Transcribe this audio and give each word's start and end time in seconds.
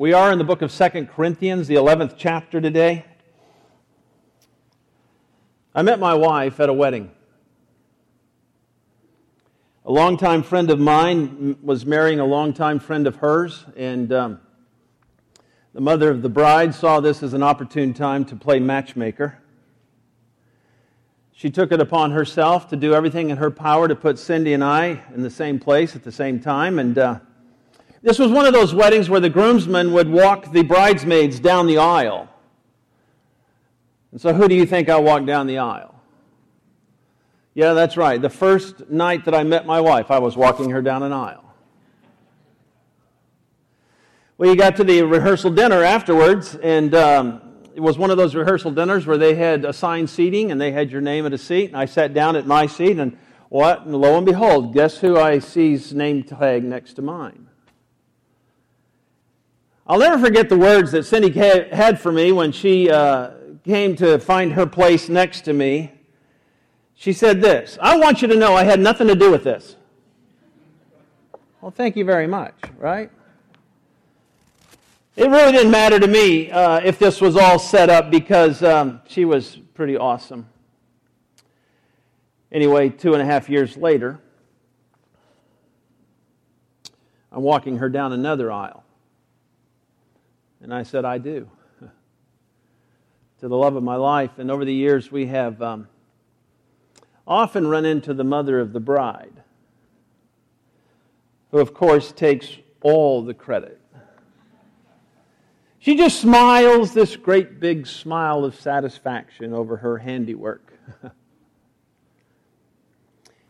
We 0.00 0.14
are 0.14 0.32
in 0.32 0.38
the 0.38 0.44
book 0.44 0.62
of 0.62 0.72
Second 0.72 1.10
Corinthians, 1.10 1.68
the 1.68 1.74
11th 1.74 2.14
chapter 2.16 2.58
today. 2.58 3.04
I 5.74 5.82
met 5.82 5.98
my 5.98 6.14
wife 6.14 6.58
at 6.58 6.70
a 6.70 6.72
wedding. 6.72 7.10
A 9.84 9.92
longtime 9.92 10.42
friend 10.42 10.70
of 10.70 10.80
mine 10.80 11.58
was 11.62 11.84
marrying 11.84 12.18
a 12.18 12.24
longtime 12.24 12.78
friend 12.78 13.06
of 13.06 13.16
hers, 13.16 13.66
and 13.76 14.10
um, 14.10 14.40
the 15.74 15.82
mother 15.82 16.08
of 16.08 16.22
the 16.22 16.30
bride 16.30 16.74
saw 16.74 17.00
this 17.00 17.22
as 17.22 17.34
an 17.34 17.42
opportune 17.42 17.92
time 17.92 18.24
to 18.24 18.36
play 18.36 18.58
matchmaker. 18.58 19.38
She 21.30 21.50
took 21.50 21.72
it 21.72 21.80
upon 21.82 22.12
herself 22.12 22.70
to 22.70 22.76
do 22.76 22.94
everything 22.94 23.28
in 23.28 23.36
her 23.36 23.50
power 23.50 23.86
to 23.86 23.94
put 23.94 24.18
Cindy 24.18 24.54
and 24.54 24.64
I 24.64 25.02
in 25.14 25.20
the 25.20 25.28
same 25.28 25.58
place 25.58 25.94
at 25.94 26.04
the 26.04 26.12
same 26.12 26.40
time, 26.40 26.78
and 26.78 26.96
uh, 26.96 27.18
this 28.02 28.18
was 28.18 28.30
one 28.30 28.46
of 28.46 28.52
those 28.52 28.74
weddings 28.74 29.10
where 29.10 29.20
the 29.20 29.28
groomsmen 29.28 29.92
would 29.92 30.08
walk 30.08 30.52
the 30.52 30.62
bridesmaids 30.62 31.38
down 31.38 31.66
the 31.66 31.78
aisle. 31.78 32.28
And 34.12 34.20
so, 34.20 34.32
who 34.32 34.48
do 34.48 34.54
you 34.54 34.66
think 34.66 34.88
I 34.88 34.98
walked 34.98 35.26
down 35.26 35.46
the 35.46 35.58
aisle? 35.58 35.94
Yeah, 37.54 37.74
that's 37.74 37.96
right. 37.96 38.20
The 38.20 38.30
first 38.30 38.88
night 38.88 39.24
that 39.26 39.34
I 39.34 39.42
met 39.42 39.66
my 39.66 39.80
wife, 39.80 40.10
I 40.10 40.18
was 40.18 40.36
walking 40.36 40.70
her 40.70 40.80
down 40.80 41.02
an 41.02 41.12
aisle. 41.12 41.44
Well, 44.38 44.48
you 44.48 44.56
got 44.56 44.76
to 44.76 44.84
the 44.84 45.02
rehearsal 45.02 45.50
dinner 45.50 45.84
afterwards, 45.84 46.54
and 46.54 46.94
um, 46.94 47.42
it 47.74 47.80
was 47.80 47.98
one 47.98 48.10
of 48.10 48.16
those 48.16 48.34
rehearsal 48.34 48.70
dinners 48.70 49.06
where 49.06 49.18
they 49.18 49.34
had 49.34 49.66
assigned 49.66 50.08
seating 50.08 50.50
and 50.50 50.58
they 50.58 50.72
had 50.72 50.90
your 50.90 51.02
name 51.02 51.26
at 51.26 51.34
a 51.34 51.38
seat. 51.38 51.66
And 51.66 51.76
I 51.76 51.84
sat 51.84 52.14
down 52.14 52.36
at 52.36 52.46
my 52.46 52.64
seat, 52.66 52.98
and 52.98 53.18
what? 53.50 53.84
And 53.84 53.94
lo 53.94 54.16
and 54.16 54.24
behold, 54.24 54.72
guess 54.72 54.96
who 54.98 55.18
I 55.18 55.40
see's 55.40 55.92
name 55.92 56.22
tag 56.22 56.64
next 56.64 56.94
to 56.94 57.02
mine? 57.02 57.49
I'll 59.90 59.98
never 59.98 60.24
forget 60.24 60.48
the 60.48 60.56
words 60.56 60.92
that 60.92 61.02
Cindy 61.02 61.32
had 61.32 62.00
for 62.00 62.12
me 62.12 62.30
when 62.30 62.52
she 62.52 62.88
uh, 62.88 63.32
came 63.64 63.96
to 63.96 64.20
find 64.20 64.52
her 64.52 64.64
place 64.64 65.08
next 65.08 65.40
to 65.46 65.52
me. 65.52 65.90
She 66.94 67.12
said 67.12 67.40
this 67.40 67.76
I 67.82 67.96
want 67.96 68.22
you 68.22 68.28
to 68.28 68.36
know 68.36 68.54
I 68.54 68.62
had 68.62 68.78
nothing 68.78 69.08
to 69.08 69.16
do 69.16 69.32
with 69.32 69.42
this. 69.42 69.74
Well, 71.60 71.72
thank 71.72 71.96
you 71.96 72.04
very 72.04 72.28
much, 72.28 72.54
right? 72.78 73.10
It 75.16 75.28
really 75.28 75.50
didn't 75.50 75.72
matter 75.72 75.98
to 75.98 76.06
me 76.06 76.52
uh, 76.52 76.80
if 76.84 77.00
this 77.00 77.20
was 77.20 77.36
all 77.36 77.58
set 77.58 77.90
up 77.90 78.12
because 78.12 78.62
um, 78.62 79.00
she 79.08 79.24
was 79.24 79.56
pretty 79.74 79.96
awesome. 79.96 80.48
Anyway, 82.52 82.90
two 82.90 83.14
and 83.14 83.22
a 83.22 83.26
half 83.26 83.48
years 83.48 83.76
later, 83.76 84.20
I'm 87.32 87.42
walking 87.42 87.78
her 87.78 87.88
down 87.88 88.12
another 88.12 88.52
aisle. 88.52 88.84
And 90.62 90.74
I 90.74 90.82
said, 90.82 91.04
I 91.04 91.18
do. 91.18 91.48
to 93.40 93.48
the 93.48 93.56
love 93.56 93.76
of 93.76 93.82
my 93.82 93.96
life. 93.96 94.38
And 94.38 94.50
over 94.50 94.64
the 94.64 94.74
years, 94.74 95.10
we 95.10 95.26
have 95.26 95.60
um, 95.62 95.88
often 97.26 97.66
run 97.66 97.84
into 97.84 98.12
the 98.12 98.24
mother 98.24 98.60
of 98.60 98.72
the 98.72 98.80
bride, 98.80 99.42
who, 101.50 101.58
of 101.58 101.72
course, 101.72 102.12
takes 102.12 102.48
all 102.82 103.22
the 103.22 103.34
credit. 103.34 103.80
She 105.78 105.96
just 105.96 106.20
smiles 106.20 106.92
this 106.92 107.16
great 107.16 107.58
big 107.58 107.86
smile 107.86 108.44
of 108.44 108.54
satisfaction 108.54 109.54
over 109.54 109.78
her 109.78 109.96
handiwork. 109.96 110.74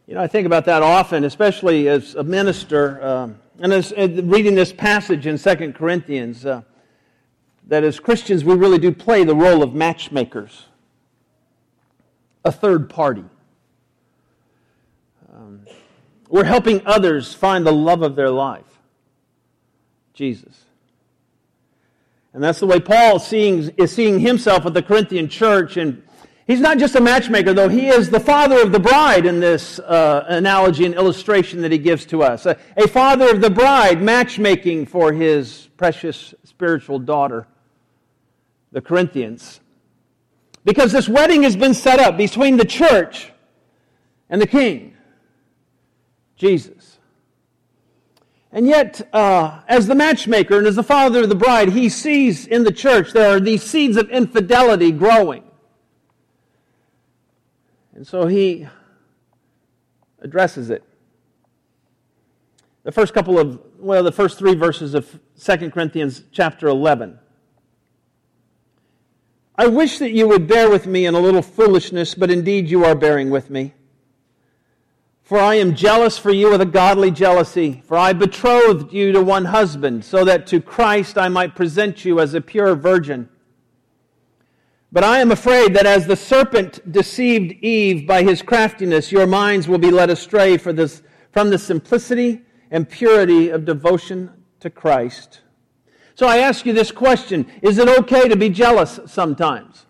you 0.07 0.15
know, 0.15 0.21
I 0.21 0.29
think 0.29 0.47
about 0.47 0.65
that 0.67 0.81
often, 0.83 1.25
especially 1.25 1.89
as 1.89 2.15
a 2.15 2.23
minister, 2.23 3.05
um, 3.05 3.41
and 3.59 3.73
as, 3.73 3.91
as, 3.91 4.23
reading 4.23 4.55
this 4.55 4.73
passage 4.73 5.27
in 5.27 5.37
Second 5.37 5.75
Corinthians. 5.75 6.47
Uh, 6.47 6.63
that 7.69 7.85
as 7.85 8.01
Christians 8.01 8.45
we 8.45 8.55
really 8.55 8.79
do 8.79 8.93
play 8.93 9.25
the 9.25 9.35
role 9.35 9.63
of 9.63 9.75
matchmakers, 9.75 10.67
a 12.45 12.53
third 12.53 12.89
party. 12.89 13.25
Um, 15.33 15.67
we're 16.29 16.45
helping 16.45 16.87
others 16.87 17.35
find 17.35 17.67
the 17.67 17.73
love 17.73 18.03
of 18.03 18.17
their 18.17 18.31
life, 18.31 18.81
Jesus. 20.15 20.65
And 22.33 22.43
that's 22.43 22.61
the 22.61 22.67
way 22.67 22.79
Paul 22.79 23.19
seeing, 23.19 23.71
is 23.77 23.91
seeing 23.91 24.21
himself 24.21 24.65
at 24.65 24.75
the 24.75 24.83
Corinthian 24.83 25.29
church. 25.29 25.77
And 25.77 26.03
he's 26.47 26.61
not 26.61 26.79
just 26.79 26.95
a 26.95 27.01
matchmaker, 27.01 27.53
though. 27.53 27.69
He 27.69 27.89
is 27.89 28.09
the 28.09 28.21
father 28.21 28.63
of 28.63 28.71
the 28.71 28.79
bride 28.79 29.27
in 29.27 29.41
this 29.41 29.81
uh, 29.81 30.25
analogy 30.29 30.87
and 30.87 30.95
illustration 30.95 31.61
that 31.63 31.73
he 31.73 31.79
gives 31.79 32.07
to 32.07 32.23
us. 32.23 32.47
A, 32.47 32.57
a 32.77 32.87
father 32.87 33.31
of 33.31 33.41
the 33.41 33.51
bride 33.51 34.01
matchmaking 34.01 34.87
for 34.87 35.13
his 35.13 35.69
precious 35.77 36.35
spiritual 36.61 36.99
daughter 36.99 37.47
the 38.71 38.83
Corinthians. 38.83 39.61
Because 40.63 40.93
this 40.93 41.09
wedding 41.09 41.43
has 41.45 41.57
been 41.57 41.73
set 41.73 41.99
up 41.99 42.19
between 42.19 42.59
the 42.59 42.67
church 42.67 43.33
and 44.29 44.43
the 44.43 44.47
king, 44.47 44.95
Jesus. 46.37 46.99
And 48.53 48.67
yet, 48.67 49.09
uh, 49.15 49.63
as 49.69 49.87
the 49.87 49.95
matchmaker 49.95 50.59
and 50.59 50.67
as 50.67 50.77
the 50.77 50.83
father 50.83 51.23
of 51.23 51.31
the 51.31 51.35
bride, 51.35 51.71
he 51.71 51.89
sees 51.89 52.47
in 52.47 52.65
the 52.65 52.73
church 52.73 53.13
there 53.13 53.35
are 53.35 53.41
these 53.41 53.63
seeds 53.63 53.97
of 53.97 54.11
infidelity 54.11 54.93
growing. 54.93 55.45
And 57.95 58.07
so 58.07 58.27
he 58.27 58.69
addresses 60.19 60.69
it. 60.69 60.85
The 62.83 62.93
first 62.93 63.15
couple 63.15 63.39
of, 63.39 63.63
well, 63.81 64.03
the 64.03 64.13
first 64.13 64.39
three 64.39 64.55
verses 64.55 64.95
of 64.95 65.19
2 65.43 65.71
Corinthians 65.71 66.23
chapter 66.33 66.69
11. 66.69 67.19
I 69.57 69.67
wish 69.67 69.99
that 69.99 70.13
you 70.13 70.29
would 70.29 70.47
bear 70.47 70.71
with 70.71 70.87
me 70.87 71.07
in 71.07 71.15
a 71.15 71.21
little 71.21 71.43
foolishness, 71.43 72.15
but 72.15 72.31
indeed 72.31 72.71
you 72.71 72.85
are 72.85 72.95
bearing 72.95 73.31
with 73.31 73.51
me. 73.51 73.75
For 75.23 75.39
I 75.39 75.55
am 75.57 75.75
jealous 75.75 76.19
for 76.19 76.31
you 76.31 76.51
with 76.51 76.61
a 76.61 76.67
godly 76.67 77.11
jealousy, 77.11 77.83
for 77.87 77.97
I 77.97 78.13
betrothed 78.13 78.93
you 78.93 79.13
to 79.13 79.23
one 79.23 79.47
husband, 79.47 80.05
so 80.05 80.25
that 80.25 80.47
to 80.49 80.61
Christ 80.61 81.17
I 81.17 81.29
might 81.29 81.55
present 81.55 82.05
you 82.05 82.21
as 82.21 82.35
a 82.35 82.41
pure 82.41 82.75
virgin. 82.75 83.29
But 84.93 85.05
I 85.05 85.21
am 85.21 85.31
afraid 85.31 85.75
that 85.75 85.87
as 85.87 86.07
the 86.07 86.17
serpent 86.17 86.91
deceived 86.91 87.53
Eve 87.63 88.07
by 88.07 88.25
his 88.25 88.43
craftiness, 88.43 89.13
your 89.13 89.27
minds 89.27 89.69
will 89.69 89.79
be 89.79 89.91
led 89.91 90.11
astray 90.11 90.57
this, 90.57 91.03
from 91.31 91.51
the 91.51 91.59
simplicity 91.59 92.43
and 92.71 92.89
purity 92.89 93.51
of 93.51 93.65
devotion 93.65 94.31
to 94.61 94.71
Christ. 94.71 95.41
So 96.15 96.27
I 96.27 96.39
ask 96.39 96.67
you 96.67 96.73
this 96.73 96.93
question 96.93 97.47
Is 97.63 97.79
it 97.79 97.89
okay 97.89 98.29
to 98.29 98.37
be 98.37 98.51
jealous 98.51 99.01
sometimes? 99.07 99.87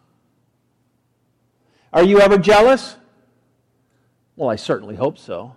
Are 1.93 2.05
you 2.05 2.21
ever 2.21 2.39
jealous? 2.39 2.97
Well, 4.37 4.49
I 4.49 4.57
certainly 4.57 4.95
hope 4.95 5.19
so. 5.19 5.57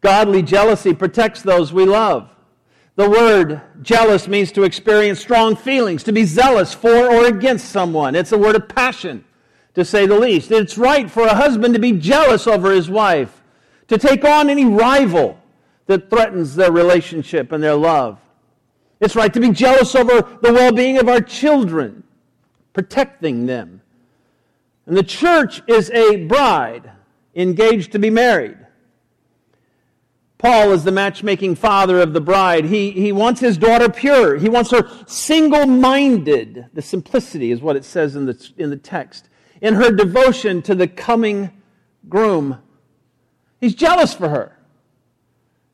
Godly 0.00 0.42
jealousy 0.42 0.94
protects 0.94 1.42
those 1.42 1.72
we 1.72 1.84
love. 1.84 2.30
The 2.96 3.10
word 3.10 3.60
jealous 3.82 4.28
means 4.28 4.52
to 4.52 4.62
experience 4.62 5.20
strong 5.20 5.56
feelings, 5.56 6.02
to 6.04 6.12
be 6.12 6.24
zealous 6.24 6.72
for 6.72 6.90
or 6.90 7.26
against 7.26 7.70
someone. 7.70 8.14
It's 8.14 8.32
a 8.32 8.38
word 8.38 8.56
of 8.56 8.68
passion, 8.68 9.24
to 9.74 9.84
say 9.84 10.06
the 10.06 10.18
least. 10.18 10.50
It's 10.50 10.78
right 10.78 11.10
for 11.10 11.24
a 11.24 11.34
husband 11.34 11.74
to 11.74 11.80
be 11.80 11.92
jealous 11.92 12.46
over 12.46 12.70
his 12.70 12.88
wife, 12.88 13.42
to 13.88 13.98
take 13.98 14.24
on 14.24 14.48
any 14.48 14.64
rival 14.64 15.39
that 15.90 16.08
threatens 16.08 16.54
their 16.54 16.70
relationship 16.70 17.50
and 17.50 17.60
their 17.60 17.74
love. 17.74 18.20
It's 19.00 19.16
right 19.16 19.34
to 19.34 19.40
be 19.40 19.50
jealous 19.50 19.96
over 19.96 20.22
the 20.40 20.52
well 20.52 20.70
being 20.70 20.98
of 20.98 21.08
our 21.08 21.20
children, 21.20 22.04
protecting 22.72 23.46
them. 23.46 23.82
And 24.86 24.96
the 24.96 25.02
church 25.02 25.60
is 25.66 25.90
a 25.90 26.26
bride 26.26 26.92
engaged 27.34 27.90
to 27.90 27.98
be 27.98 28.08
married. 28.08 28.56
Paul 30.38 30.70
is 30.70 30.84
the 30.84 30.92
matchmaking 30.92 31.56
father 31.56 32.00
of 32.00 32.12
the 32.12 32.20
bride. 32.20 32.66
He, 32.66 32.92
he 32.92 33.10
wants 33.10 33.40
his 33.40 33.58
daughter 33.58 33.88
pure. 33.88 34.36
He 34.36 34.48
wants 34.48 34.70
her 34.70 34.88
single 35.08 35.66
minded. 35.66 36.66
The 36.72 36.82
simplicity 36.82 37.50
is 37.50 37.60
what 37.60 37.74
it 37.74 37.84
says 37.84 38.14
in 38.14 38.26
the, 38.26 38.50
in 38.56 38.70
the 38.70 38.76
text. 38.76 39.28
In 39.60 39.74
her 39.74 39.90
devotion 39.90 40.62
to 40.62 40.76
the 40.76 40.86
coming 40.86 41.50
groom. 42.08 42.58
He's 43.60 43.74
jealous 43.74 44.14
for 44.14 44.28
her. 44.28 44.56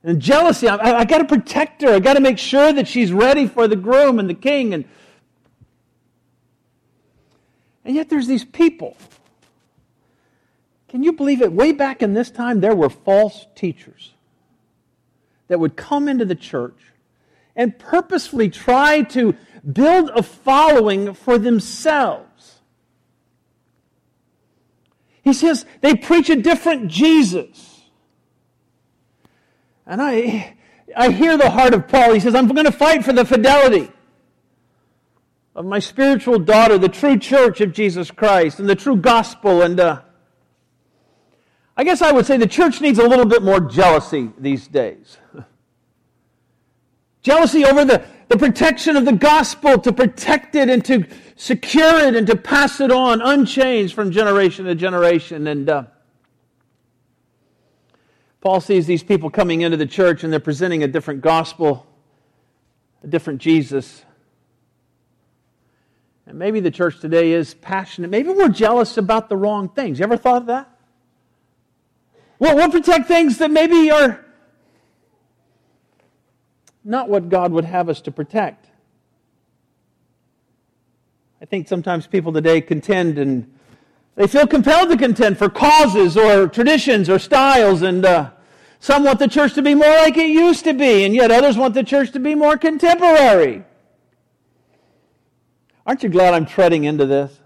And 0.07 0.23
jealousy, 0.23 0.69
I, 0.69 1.01
I 1.01 1.05
got 1.05 1.19
to 1.19 1.25
protect 1.25 1.83
her. 1.83 1.89
I 1.89 1.99
got 1.99 2.15
to 2.15 2.21
make 2.21 2.39
sure 2.39 2.73
that 2.73 2.87
she's 2.87 3.13
ready 3.13 3.49
for 3.49 3.67
the 3.67 3.75
groom 3.75 4.21
and 4.21 4.31
the 4.31 4.35
king. 4.35 4.73
And, 4.73 4.85
and 7.85 7.97
yet 7.97 8.09
there's 8.09 8.29
these 8.29 8.45
people. 8.45 8.97
Can 10.87 11.03
you 11.03 11.13
believe 11.13 11.43
it? 11.43 11.53
Way 11.53 11.73
back 11.73 12.03
in 12.03 12.15
this 12.15 12.31
time, 12.31 12.61
there 12.61 12.75
were 12.75 12.89
false 12.89 13.47
teachers 13.57 14.13
that 15.49 15.59
would 15.59 15.75
come 15.75 16.09
into 16.09 16.25
the 16.25 16.37
church 16.37 16.79
and 17.57 17.77
purposefully 17.77 18.49
try 18.49 19.03
to 19.03 19.35
build 19.73 20.11
a 20.11 20.23
following 20.23 21.15
for 21.15 21.37
themselves. 21.37 22.61
He 25.23 25.33
says 25.33 25.67
they 25.81 25.97
preach 25.97 26.31
a 26.31 26.37
different 26.37 26.87
Jesus. 26.87 27.76
And 29.87 30.03
I, 30.03 30.57
I 30.97 31.11
hear 31.11 31.37
the 31.37 31.51
heart 31.51 31.75
of 31.75 31.87
Paul. 31.87 32.13
He 32.13 32.21
says, 32.21 32.35
I'm 32.35 32.49
going 32.49 32.67
to 32.67 32.73
fight 32.73 33.05
for 33.05 33.13
the 33.13 33.25
fidelity 33.25 33.91
of 35.55 35.65
my 35.65 35.79
spiritual 35.79 36.39
daughter, 36.39 36.77
the 36.77 36.89
true 36.89 37.19
church 37.19 37.61
of 37.61 37.73
Jesus 37.73 38.11
Christ, 38.11 38.61
and 38.61 38.69
the 38.69 38.75
true 38.75 38.97
gospel. 38.97 39.63
And 39.63 39.81
uh, 39.81 40.03
I 41.77 41.85
guess 41.85 42.03
I 42.03 42.13
would 42.13 42.27
say 42.27 42.37
the 42.37 42.47
church 42.47 42.81
needs 42.81 42.99
a 42.99 43.07
little 43.09 43.25
bit 43.25 43.43
more 43.43 43.61
jealousy 43.61 44.31
these 44.39 44.69
days. 44.69 45.17
jealousy 47.23 47.65
over 47.65 47.85
the, 47.85 48.05
the 48.29 48.37
protection 48.37 48.97
of 48.97 49.05
the 49.05 49.13
gospel, 49.13 49.79
to 49.79 49.93
protect 49.93 50.55
it 50.57 50.69
and 50.69 50.85
to 50.85 51.07
secure 51.37 52.01
it 52.01 52.17
and 52.17 52.27
to 52.27 52.37
pass 52.37 52.81
it 52.81 52.91
on 52.91 53.23
unchanged 53.23 53.95
from 53.95 54.11
generation 54.11 54.67
to 54.67 54.75
generation. 54.75 55.47
And 55.47 55.71
uh, 55.71 55.85
Paul 58.47 58.61
sees 58.61 58.87
these 58.87 59.03
people 59.03 59.29
coming 59.29 59.63
into 59.63 59.77
the 59.77 59.87
church 59.87 60.23
and 60.23 60.33
they're 60.33 60.39
presenting 60.39 60.85
a 60.85 60.87
different 60.87 61.21
gospel, 61.21 61.85
a 63.03 63.09
different 63.09 63.41
Jesus. 63.41 64.05
And 66.29 66.39
maybe 66.39 66.61
the 66.61 66.71
church 66.71 67.01
today 67.01 67.33
is 67.33 67.55
passionate. 67.55 68.09
Maybe 68.09 68.29
we're 68.29 68.49
jealous 68.49 68.99
about 68.99 69.29
the 69.29 69.37
wrong 69.37 69.69
things. 69.69 69.99
You 69.99 70.05
ever 70.05 70.17
thought 70.17 70.43
of 70.43 70.47
that? 70.47 70.71
Well, 72.39 72.55
we'll 72.55 72.71
protect 72.71 73.09
things 73.09 73.39
that 73.39 73.51
maybe 73.51 73.91
are 73.91 74.25
not 76.85 77.09
what 77.09 77.29
God 77.29 77.51
would 77.51 77.65
have 77.65 77.89
us 77.89 78.01
to 78.03 78.13
protect. 78.13 78.69
I 81.43 81.47
think 81.47 81.67
sometimes 81.67 82.07
people 82.07 82.33
today 82.33 82.61
contend 82.61 83.19
and 83.19 83.53
they 84.15 84.29
feel 84.29 84.47
compelled 84.47 84.91
to 84.91 84.97
contend 84.97 85.37
for 85.37 85.51
causes 85.51 86.17
or 86.17 86.47
traditions 86.47 87.11
or 87.11 87.19
styles, 87.19 87.83
and 87.83 88.07
uh, 88.07 88.31
some 88.81 89.05
want 89.05 89.19
the 89.19 89.29
church 89.29 89.55
to 89.55 89.63
be 89.63 89.75
more 89.75 89.89
like 89.89 90.17
it 90.17 90.29
used 90.29 90.65
to 90.65 90.75
be, 90.75 91.05
and 91.05 91.15
yet 91.15 91.31
others 91.31 91.57
want 91.57 91.75
the 91.75 91.85
church 91.85 92.13
to 92.13 92.21
be 92.21 92.35
more 92.35 92.57
contemporary. 92.57 93.65
Aren't 95.87 96.03
you 96.03 96.09
glad 96.09 96.35
I'm 96.35 96.47
treading 96.47 96.85
into 96.85 97.07
this? 97.07 97.41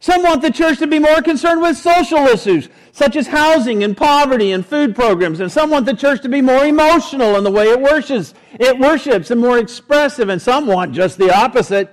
Some 0.00 0.22
want 0.22 0.42
the 0.42 0.52
church 0.52 0.78
to 0.78 0.86
be 0.86 1.00
more 1.00 1.20
concerned 1.22 1.60
with 1.60 1.76
social 1.76 2.18
issues, 2.18 2.68
such 2.92 3.16
as 3.16 3.26
housing 3.26 3.82
and 3.82 3.96
poverty 3.96 4.52
and 4.52 4.64
food 4.64 4.94
programs. 4.94 5.40
And 5.40 5.50
some 5.50 5.70
want 5.70 5.86
the 5.86 5.94
church 5.94 6.22
to 6.22 6.28
be 6.28 6.40
more 6.40 6.64
emotional 6.64 7.36
in 7.36 7.42
the 7.42 7.50
way 7.50 7.64
it 7.64 7.80
worships, 7.80 8.32
it 8.52 8.78
worships 8.78 9.32
and 9.32 9.40
more 9.40 9.58
expressive. 9.58 10.28
And 10.28 10.40
some 10.40 10.68
want 10.68 10.92
just 10.92 11.18
the 11.18 11.36
opposite. 11.36 11.92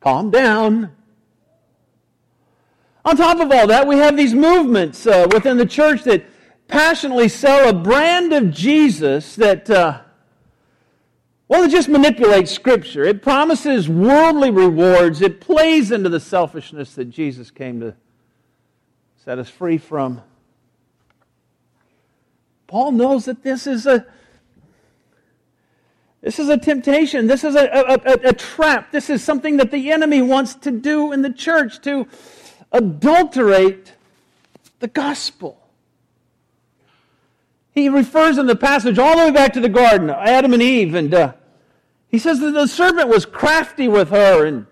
Calm 0.00 0.30
down. 0.30 0.92
On 3.04 3.16
top 3.16 3.40
of 3.40 3.50
all 3.52 3.66
that, 3.66 3.86
we 3.86 3.98
have 3.98 4.16
these 4.16 4.34
movements 4.34 5.06
uh, 5.06 5.26
within 5.32 5.56
the 5.58 5.66
church 5.66 6.04
that 6.04 6.24
passionately 6.68 7.28
sell 7.28 7.68
a 7.68 7.72
brand 7.72 8.32
of 8.32 8.50
Jesus 8.50 9.36
that 9.36 9.68
uh, 9.68 10.00
well, 11.46 11.62
it 11.62 11.70
just 11.70 11.88
manipulates 11.88 12.50
Scripture. 12.50 13.04
It 13.04 13.22
promises 13.22 13.88
worldly 13.88 14.50
rewards. 14.50 15.20
It 15.20 15.40
plays 15.40 15.92
into 15.92 16.08
the 16.08 16.20
selfishness 16.20 16.94
that 16.94 17.06
Jesus 17.06 17.50
came 17.50 17.80
to 17.80 17.94
set 19.22 19.38
us 19.38 19.50
free 19.50 19.76
from. 19.76 20.22
Paul 22.66 22.92
knows 22.92 23.26
that 23.26 23.42
this 23.42 23.66
is 23.66 23.86
a 23.86 24.06
this 26.22 26.38
is 26.38 26.48
a 26.48 26.56
temptation. 26.56 27.26
This 27.26 27.44
is 27.44 27.54
a, 27.54 27.66
a, 27.66 27.92
a, 27.92 28.28
a, 28.30 28.32
trap. 28.32 28.90
This 28.90 29.10
is 29.10 29.22
something 29.22 29.58
that 29.58 29.70
the 29.70 29.92
enemy 29.92 30.22
wants 30.22 30.54
to 30.54 30.70
do 30.70 31.12
in 31.12 31.20
the 31.20 31.30
church 31.30 31.82
to 31.82 32.08
adulterate 32.74 33.94
the 34.80 34.88
gospel. 34.88 35.58
He 37.70 37.88
refers 37.88 38.36
in 38.36 38.46
the 38.46 38.56
passage 38.56 38.98
all 38.98 39.16
the 39.16 39.24
way 39.24 39.30
back 39.30 39.54
to 39.54 39.60
the 39.60 39.68
garden, 39.70 40.10
Adam 40.10 40.52
and 40.52 40.62
Eve, 40.62 40.94
and 40.94 41.14
uh, 41.14 41.32
he 42.08 42.18
says 42.18 42.40
that 42.40 42.50
the 42.50 42.66
serpent 42.66 43.08
was 43.08 43.24
crafty 43.24 43.88
with 43.88 44.10
her 44.10 44.44
and 44.44 44.66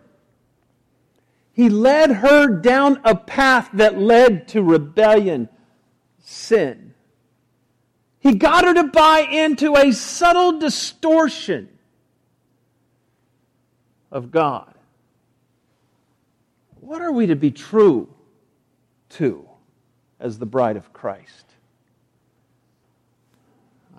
he 1.53 1.69
led 1.69 2.11
her 2.11 2.47
down 2.47 3.01
a 3.05 3.15
path 3.15 3.71
that 3.75 3.99
led 3.99 4.49
to 4.49 4.63
rebellion, 4.63 5.49
sin. 6.19 6.95
He 8.21 8.35
got 8.35 8.65
her 8.65 8.75
to 8.75 8.85
buy 8.85 9.21
into 9.21 9.77
a 9.77 9.93
subtle 9.93 10.59
distortion 10.59 11.69
of 14.11 14.31
God. 14.31 14.72
What 16.83 17.01
are 17.01 17.13
we 17.13 17.27
to 17.29 17.37
be 17.37 17.53
true 17.53 18.13
to 19.11 19.49
as 20.19 20.41
the 20.41 20.47
bride 20.47 20.77
of 20.77 20.93
Christ? 20.93 21.47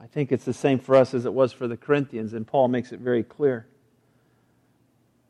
I 0.01 0.07
think 0.07 0.33
it's 0.33 0.44
the 0.44 0.53
same 0.53 0.80
for 0.80 0.94
us 0.97 1.13
as 1.13 1.25
it 1.25 1.33
was 1.33 1.53
for 1.53 1.65
the 1.65 1.77
Corinthians, 1.77 2.33
and 2.33 2.45
Paul 2.45 2.68
makes 2.68 2.91
it 2.91 3.00
very 3.00 3.24
clear. 3.24 3.68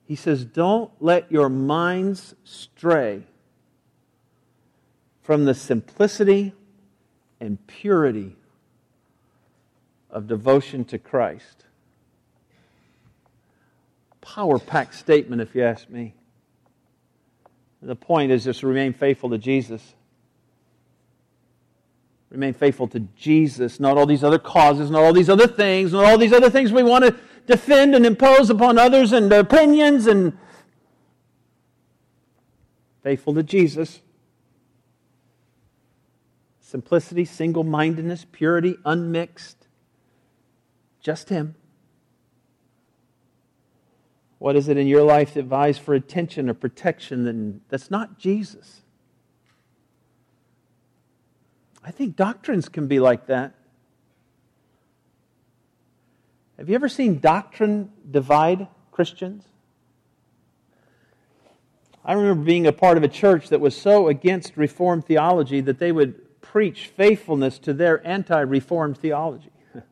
He 0.07 0.15
says, 0.15 0.45
Don't 0.45 0.89
let 0.99 1.31
your 1.31 1.47
minds 1.47 2.33
stray 2.43 3.21
from 5.21 5.45
the 5.45 5.53
simplicity 5.53 6.53
and 7.39 7.65
purity 7.67 8.35
of 10.09 10.25
devotion 10.25 10.85
to 10.85 10.97
Christ. 10.97 11.65
Power 14.21 14.57
packed 14.57 14.95
statement, 14.95 15.39
if 15.39 15.53
you 15.53 15.63
ask 15.63 15.87
me. 15.87 16.15
The 17.83 17.95
point 17.95 18.31
is 18.31 18.45
just 18.45 18.63
remain 18.63 18.93
faithful 18.93 19.29
to 19.29 19.37
Jesus. 19.37 19.95
Remain 22.29 22.53
faithful 22.53 22.87
to 22.87 23.01
Jesus, 23.15 23.79
not 23.79 23.97
all 23.97 24.05
these 24.05 24.23
other 24.23 24.39
causes, 24.39 24.89
not 24.89 25.03
all 25.03 25.13
these 25.13 25.29
other 25.29 25.47
things, 25.47 25.91
not 25.91 26.05
all 26.05 26.17
these 26.17 26.33
other 26.33 26.49
things 26.49 26.71
we 26.71 26.81
want 26.81 27.03
to 27.03 27.15
defend 27.45 27.93
and 27.93 28.05
impose 28.05 28.49
upon 28.49 28.79
others 28.79 29.11
and 29.11 29.31
opinions 29.31 30.07
and 30.07 30.35
faithful 33.03 33.33
to 33.33 33.43
Jesus. 33.43 33.99
Simplicity, 36.61 37.25
single 37.25 37.63
mindedness, 37.63 38.25
purity, 38.31 38.77
unmixed. 38.85 39.67
Just 41.01 41.29
Him. 41.29 41.55
What 44.43 44.57
is 44.57 44.67
it 44.67 44.75
in 44.75 44.87
your 44.87 45.03
life 45.03 45.35
that 45.35 45.45
vies 45.45 45.77
for 45.77 45.93
attention 45.93 46.49
or 46.49 46.53
protection 46.53 47.61
that's 47.69 47.89
not 47.89 48.19
Jesus? 48.19 48.81
I 51.81 51.91
think 51.91 52.17
doctrines 52.17 52.67
can 52.67 52.87
be 52.87 52.99
like 52.99 53.27
that. 53.27 53.53
Have 56.57 56.67
you 56.67 56.75
ever 56.75 56.89
seen 56.89 57.19
doctrine 57.19 57.89
divide 58.11 58.67
Christians? 58.91 59.45
I 62.03 62.11
remember 62.11 62.43
being 62.43 62.67
a 62.67 62.73
part 62.73 62.97
of 62.97 63.03
a 63.03 63.07
church 63.07 63.47
that 63.47 63.61
was 63.61 63.77
so 63.77 64.09
against 64.09 64.57
Reformed 64.57 65.05
theology 65.05 65.61
that 65.61 65.79
they 65.79 65.93
would 65.93 66.41
preach 66.41 66.87
faithfulness 66.87 67.59
to 67.59 67.71
their 67.71 68.05
anti 68.05 68.41
Reformed 68.41 68.97
theology. 68.97 69.51
and 69.73 69.83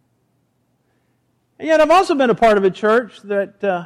yet, 1.57 1.79
I've 1.79 1.89
also 1.89 2.15
been 2.15 2.29
a 2.29 2.35
part 2.35 2.57
of 2.57 2.65
a 2.65 2.69
church 2.69 3.21
that 3.21 3.63
uh, 3.63 3.85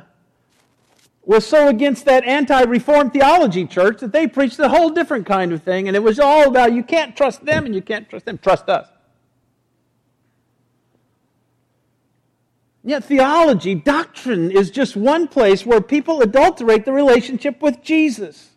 was 1.25 1.46
so 1.46 1.67
against 1.67 2.05
that 2.05 2.24
anti 2.24 2.62
reformed 2.63 3.13
theology 3.13 3.65
church 3.65 4.00
that 4.00 4.12
they 4.12 4.27
preached 4.27 4.60
a 4.60 4.70
whole 4.70 4.89
different 4.89 5.25
kind 5.25 5.51
of 5.51 5.63
thing, 5.63 5.88
and 5.88 5.96
it 5.96 6.03
was 6.03 6.20
all 6.20 6.48
about 6.48 6.74
you 6.74 6.84
can't 6.84 7.15
trust 7.17 7.46
them 7.46 7.65
and 7.65 7.74
you 7.74 7.82
can't 7.82 8.10
trust 8.10 8.25
them, 8.25 8.38
trust 8.38 8.70
us. 8.70 8.88
Yet 12.84 13.03
theology, 13.03 13.74
doctrine, 13.74 14.51
is 14.51 14.70
just 14.70 14.96
one 14.96 15.27
place 15.27 15.65
where 15.65 15.82
people 15.82 16.22
adulterate 16.22 16.86
the 16.86 16.94
relationship 16.94 17.60
with 17.60 17.82
Jesus. 17.82 18.51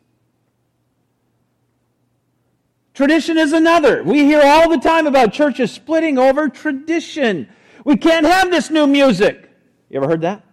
Tradition 2.92 3.38
is 3.38 3.54
another. 3.54 4.02
We 4.02 4.24
hear 4.24 4.42
all 4.44 4.68
the 4.68 4.76
time 4.76 5.06
about 5.06 5.32
churches 5.32 5.70
splitting 5.70 6.18
over 6.18 6.50
tradition. 6.50 7.48
We 7.84 7.96
can't 7.96 8.26
have 8.26 8.50
this 8.50 8.68
new 8.68 8.86
music. 8.86 9.48
You 9.88 9.98
ever 9.98 10.08
heard 10.08 10.20
that? 10.22 10.44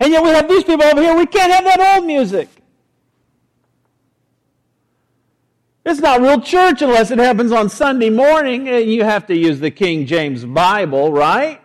And 0.00 0.12
yet 0.12 0.22
we 0.22 0.30
have 0.30 0.48
these 0.48 0.64
people 0.64 0.84
over 0.84 1.00
here, 1.00 1.16
we 1.16 1.26
can't 1.26 1.52
have 1.52 1.64
that 1.64 1.96
old 1.96 2.06
music. 2.06 2.48
It's 5.84 6.00
not 6.00 6.20
real 6.20 6.40
church 6.40 6.82
unless 6.82 7.12
it 7.12 7.18
happens 7.18 7.52
on 7.52 7.68
Sunday 7.68 8.10
morning 8.10 8.68
and 8.68 8.90
you 8.90 9.04
have 9.04 9.26
to 9.28 9.36
use 9.36 9.60
the 9.60 9.70
King 9.70 10.04
James 10.04 10.44
Bible, 10.44 11.12
right? 11.12 11.60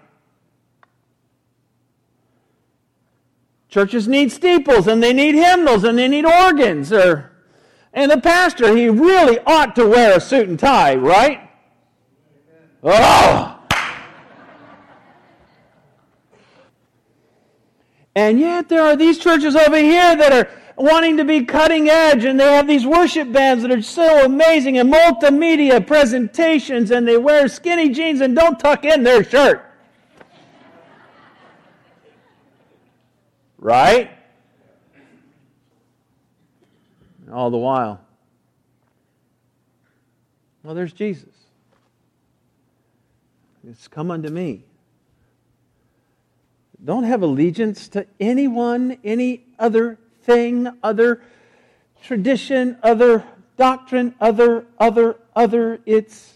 Churches 3.67 4.07
need 4.07 4.31
steeples 4.31 4.87
and 4.87 5.01
they 5.01 5.11
need 5.11 5.33
hymnals 5.33 5.83
and 5.83 5.97
they 5.97 6.07
need 6.07 6.25
organs 6.25 6.93
or 6.93 7.31
and 7.93 8.11
the 8.11 8.19
pastor 8.19 8.75
he 8.75 8.87
really 8.89 9.39
ought 9.45 9.75
to 9.75 9.87
wear 9.87 10.15
a 10.15 10.21
suit 10.21 10.47
and 10.47 10.59
tie, 10.59 10.95
right? 10.95 11.49
Oh, 12.83 13.60
And 18.15 18.39
yet 18.39 18.67
there 18.67 18.83
are 18.83 18.95
these 18.95 19.17
churches 19.17 19.55
over 19.55 19.77
here 19.77 20.15
that 20.15 20.33
are 20.33 20.49
wanting 20.75 21.17
to 21.17 21.25
be 21.25 21.45
cutting 21.45 21.89
edge, 21.89 22.25
and 22.25 22.39
they 22.39 22.43
have 22.43 22.67
these 22.67 22.85
worship 22.85 23.31
bands 23.31 23.61
that 23.63 23.71
are 23.71 23.81
so 23.81 24.25
amazing 24.25 24.77
and 24.77 24.91
multimedia 24.91 25.85
presentations, 25.85 26.91
and 26.91 27.07
they 27.07 27.17
wear 27.17 27.47
skinny 27.47 27.89
jeans 27.89 28.21
and 28.21 28.35
don't 28.35 28.59
tuck 28.59 28.83
in 28.83 29.03
their 29.03 29.23
shirt. 29.23 29.65
Right? 33.57 34.11
All 37.31 37.49
the 37.49 37.57
while. 37.57 38.01
Well, 40.63 40.75
there's 40.75 40.93
Jesus. 40.93 41.29
It's 43.67 43.87
come 43.87 44.11
unto 44.11 44.29
me. 44.29 44.65
Don't 46.83 47.03
have 47.03 47.21
allegiance 47.21 47.87
to 47.89 48.07
anyone, 48.19 48.97
any 49.03 49.45
other 49.59 49.99
thing, 50.23 50.67
other 50.81 51.21
tradition, 52.03 52.77
other 52.81 53.23
doctrine, 53.55 54.15
other, 54.19 54.65
other, 54.79 55.17
other. 55.35 55.79
It's 55.85 56.33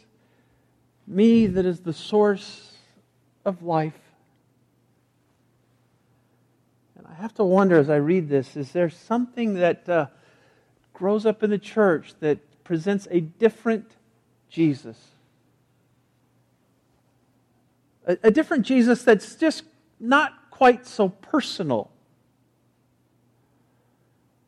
me 1.08 1.48
that 1.48 1.66
is 1.66 1.80
the 1.80 1.94
source 1.94 2.74
of 3.44 3.64
life. 3.64 4.00
And 6.96 7.08
I 7.08 7.16
have 7.16 7.34
to 7.36 7.44
wonder 7.44 7.80
as 7.80 7.90
I 7.90 7.98
read 7.98 8.30
this 8.30 8.56
is 8.56 8.72
there 8.72 8.90
something 8.90 9.56
that 9.56 9.90
uh, 9.90 10.08
grows 10.94 11.26
up 11.26 11.42
in 11.42 11.50
the 11.50 11.58
church 11.58 12.14
that 12.20 12.38
presents 12.64 13.08
a 13.10 13.20
different 13.20 13.92
Jesus? 14.50 14.98
A, 18.06 18.18
a 18.24 18.32
different 18.32 18.64
Jesus 18.68 19.04
that's 19.04 19.36
just 19.36 19.64
not 20.00 20.34
quite 20.52 20.86
so 20.86 21.10
personal. 21.10 21.92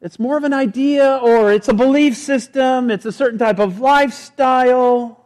It's 0.02 0.20
more 0.20 0.38
of 0.38 0.44
an 0.44 0.54
idea 0.54 1.20
or 1.22 1.52
it's 1.52 1.68
a 1.68 1.74
belief 1.74 2.16
system, 2.16 2.92
it's 2.92 3.06
a 3.06 3.12
certain 3.12 3.40
type 3.40 3.60
of 3.60 3.80
lifestyle. 3.80 5.26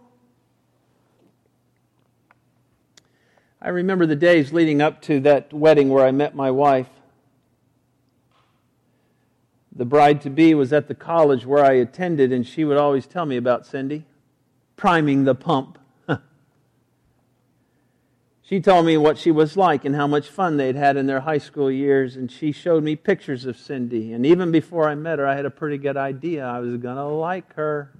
I 3.62 3.70
remember 3.70 4.06
the 4.06 4.16
days 4.16 4.51
leading 4.51 4.82
up 4.82 5.01
to 5.04 5.20
that 5.20 5.54
wedding 5.54 5.90
where 5.90 6.06
I 6.06 6.12
met 6.12 6.36
my 6.36 6.50
wife. 6.50 6.88
The 9.74 9.86
bride 9.86 10.22
to 10.22 10.30
be 10.30 10.54
was 10.54 10.74
at 10.74 10.88
the 10.88 10.96
college 10.96 11.46
where 11.46 11.63
I 11.63 11.74
attended, 11.74 12.32
and 12.34 12.46
she 12.46 12.66
would 12.66 12.78
always 12.78 13.06
tell 13.06 13.25
me 13.25 13.38
about 13.38 13.66
Cindy, 13.66 14.06
priming 14.75 15.25
the 15.25 15.36
pump. 15.36 15.78
She 18.51 18.60
told 18.60 18.86
me 18.86 18.98
what 18.98 19.17
she 19.17 19.31
was 19.31 19.55
like 19.55 19.86
and 19.86 19.96
how 19.96 20.08
much 20.08 20.27
fun 20.27 20.58
they'd 20.58 20.75
had 20.75 20.98
in 20.98 21.08
their 21.08 21.22
high 21.22 21.38
school 21.38 21.72
years, 21.72 22.17
and 22.17 22.29
she 22.29 22.51
showed 22.51 22.84
me 22.84 22.98
pictures 22.98 23.46
of 23.46 23.55
Cindy. 23.55 24.12
And 24.12 24.25
even 24.25 24.51
before 24.51 24.89
I 24.89 24.96
met 24.96 25.20
her, 25.20 25.25
I 25.25 25.38
had 25.38 25.46
a 25.46 25.50
pretty 25.50 25.77
good 25.77 25.96
idea 25.96 26.46
I 26.46 26.60
was 26.60 26.75
going 26.75 26.98
to 26.98 27.05
like 27.05 27.53
her. 27.53 27.93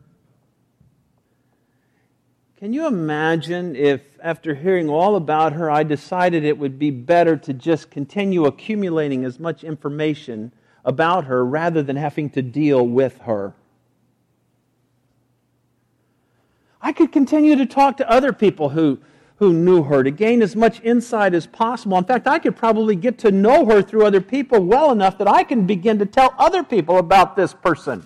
Can 2.58 2.74
you 2.74 2.86
imagine 2.86 3.78
if, 3.78 4.02
after 4.22 4.54
hearing 4.54 4.90
all 4.90 5.16
about 5.16 5.54
her, 5.54 5.72
I 5.72 5.84
decided 5.84 6.44
it 6.44 6.58
would 6.58 6.78
be 6.78 6.92
better 6.92 7.38
to 7.38 7.54
just 7.54 7.90
continue 7.90 8.44
accumulating 8.44 9.24
as 9.24 9.40
much 9.40 9.64
information 9.64 10.52
about 10.84 11.24
her 11.24 11.46
rather 11.46 11.82
than 11.82 11.96
having 11.96 12.30
to 12.32 12.42
deal 12.42 12.86
with 12.86 13.20
her? 13.20 13.54
I 16.82 16.92
could 16.92 17.14
continue 17.14 17.56
to 17.56 17.66
talk 17.66 17.96
to 17.98 18.10
other 18.10 18.34
people 18.34 18.68
who 18.68 19.00
who 19.42 19.52
knew 19.52 19.82
her 19.82 20.04
to 20.04 20.12
gain 20.12 20.44
as 20.44 20.56
much 20.56 20.80
insight 20.84 21.34
as 21.34 21.48
possible. 21.48 21.98
In 21.98 22.04
fact, 22.04 22.28
I 22.28 22.38
could 22.38 22.56
probably 22.56 22.96
get 22.96 23.18
to 23.20 23.32
know 23.32 23.66
her 23.66 23.82
through 23.82 24.06
other 24.06 24.22
people 24.22 24.60
well 24.60 24.92
enough 24.92 25.18
that 25.18 25.28
I 25.28 25.44
can 25.44 25.66
begin 25.66 25.98
to 25.98 26.06
tell 26.06 26.36
other 26.38 26.64
people 26.64 27.00
about 27.00 27.36
this 27.36 27.52
person 27.52 28.06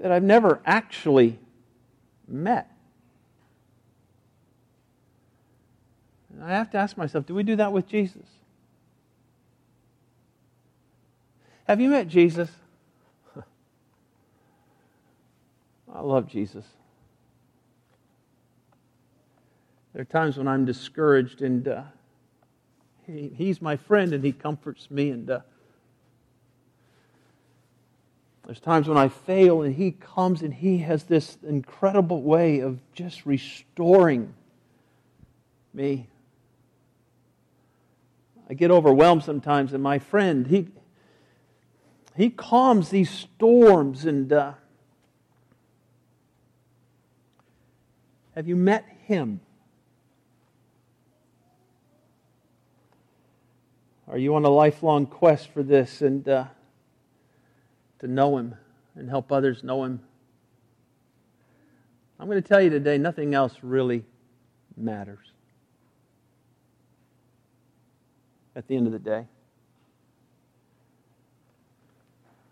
that 0.00 0.12
I've 0.12 0.22
never 0.22 0.60
actually 0.66 1.38
met. 2.28 2.70
And 6.34 6.44
I 6.44 6.50
have 6.50 6.70
to 6.72 6.76
ask 6.76 6.98
myself 6.98 7.24
do 7.24 7.34
we 7.34 7.42
do 7.42 7.56
that 7.56 7.72
with 7.72 7.88
Jesus? 7.88 8.26
Have 11.66 11.80
you 11.80 11.88
met 11.88 12.06
Jesus? 12.06 12.50
I 15.94 16.02
love 16.02 16.28
Jesus. 16.28 16.66
There 19.92 20.02
are 20.02 20.04
times 20.04 20.36
when 20.36 20.46
I'm 20.46 20.64
discouraged, 20.64 21.42
and 21.42 21.66
uh, 21.66 21.82
he, 23.06 23.32
He's 23.34 23.60
my 23.60 23.76
friend, 23.76 24.12
and 24.12 24.22
He 24.22 24.32
comforts 24.32 24.90
me. 24.90 25.10
And 25.10 25.28
uh, 25.28 25.40
there's 28.46 28.60
times 28.60 28.88
when 28.88 28.98
I 28.98 29.08
fail, 29.08 29.62
and 29.62 29.74
He 29.74 29.90
comes, 29.90 30.42
and 30.42 30.54
He 30.54 30.78
has 30.78 31.04
this 31.04 31.38
incredible 31.42 32.22
way 32.22 32.60
of 32.60 32.78
just 32.94 33.26
restoring 33.26 34.34
me. 35.74 36.08
I 38.50 38.54
get 38.54 38.72
overwhelmed 38.72 39.22
sometimes, 39.22 39.72
and 39.72 39.80
my 39.80 40.00
friend, 40.00 40.48
he, 40.48 40.66
he 42.16 42.30
calms 42.30 42.90
these 42.90 43.08
storms. 43.08 44.04
And 44.04 44.32
uh, 44.32 44.54
have 48.34 48.48
you 48.48 48.56
met 48.56 48.84
him? 49.04 49.40
Are 54.10 54.18
you 54.18 54.34
on 54.34 54.44
a 54.44 54.50
lifelong 54.50 55.06
quest 55.06 55.50
for 55.50 55.62
this 55.62 56.02
and 56.02 56.28
uh, 56.28 56.46
to 58.00 58.08
know 58.08 58.38
Him 58.38 58.56
and 58.96 59.08
help 59.08 59.30
others 59.30 59.62
know 59.62 59.84
Him? 59.84 60.00
I'm 62.18 62.26
going 62.26 62.42
to 62.42 62.46
tell 62.46 62.60
you 62.60 62.70
today 62.70 62.98
nothing 62.98 63.34
else 63.34 63.54
really 63.62 64.04
matters 64.76 65.30
at 68.56 68.66
the 68.66 68.76
end 68.76 68.88
of 68.88 68.92
the 68.92 68.98
day. 68.98 69.26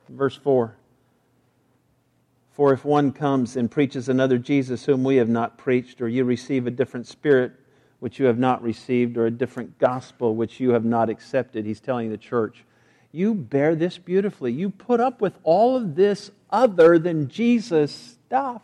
Verse 0.09 0.37
4 0.37 0.77
For 2.53 2.73
if 2.73 2.85
one 2.85 3.11
comes 3.11 3.57
and 3.57 3.69
preaches 3.69 4.09
another 4.09 4.39
Jesus 4.39 4.85
whom 4.85 5.03
we 5.03 5.17
have 5.17 5.29
not 5.29 5.59
preached, 5.59 6.01
or 6.01 6.09
you 6.09 6.23
receive 6.23 6.69
a 6.69 6.71
different 6.71 7.09
spirit, 7.09 7.51
which 8.01 8.19
you 8.19 8.27
have 8.27 8.39
not 8.39 8.63
received, 8.63 9.17
or 9.17 9.27
a 9.27 9.31
different 9.31 9.79
gospel 9.79 10.37
which 10.37 10.61
you 10.61 10.71
have 10.71 10.85
not 10.85 11.11
accepted. 11.11 11.67
He's 11.67 11.81
telling 11.81 12.11
the 12.11 12.19
church, 12.19 12.65
You 13.13 13.35
bear 13.35 13.75
this 13.75 13.99
beautifully. 13.99 14.53
You 14.53 14.71
put 14.71 15.01
up 15.01 15.21
with 15.21 15.35
all 15.43 15.77
of 15.77 15.97
this 15.97 16.31
other 16.51 16.99
than 16.99 17.29
Jesus 17.29 17.93
stuff. 18.27 18.63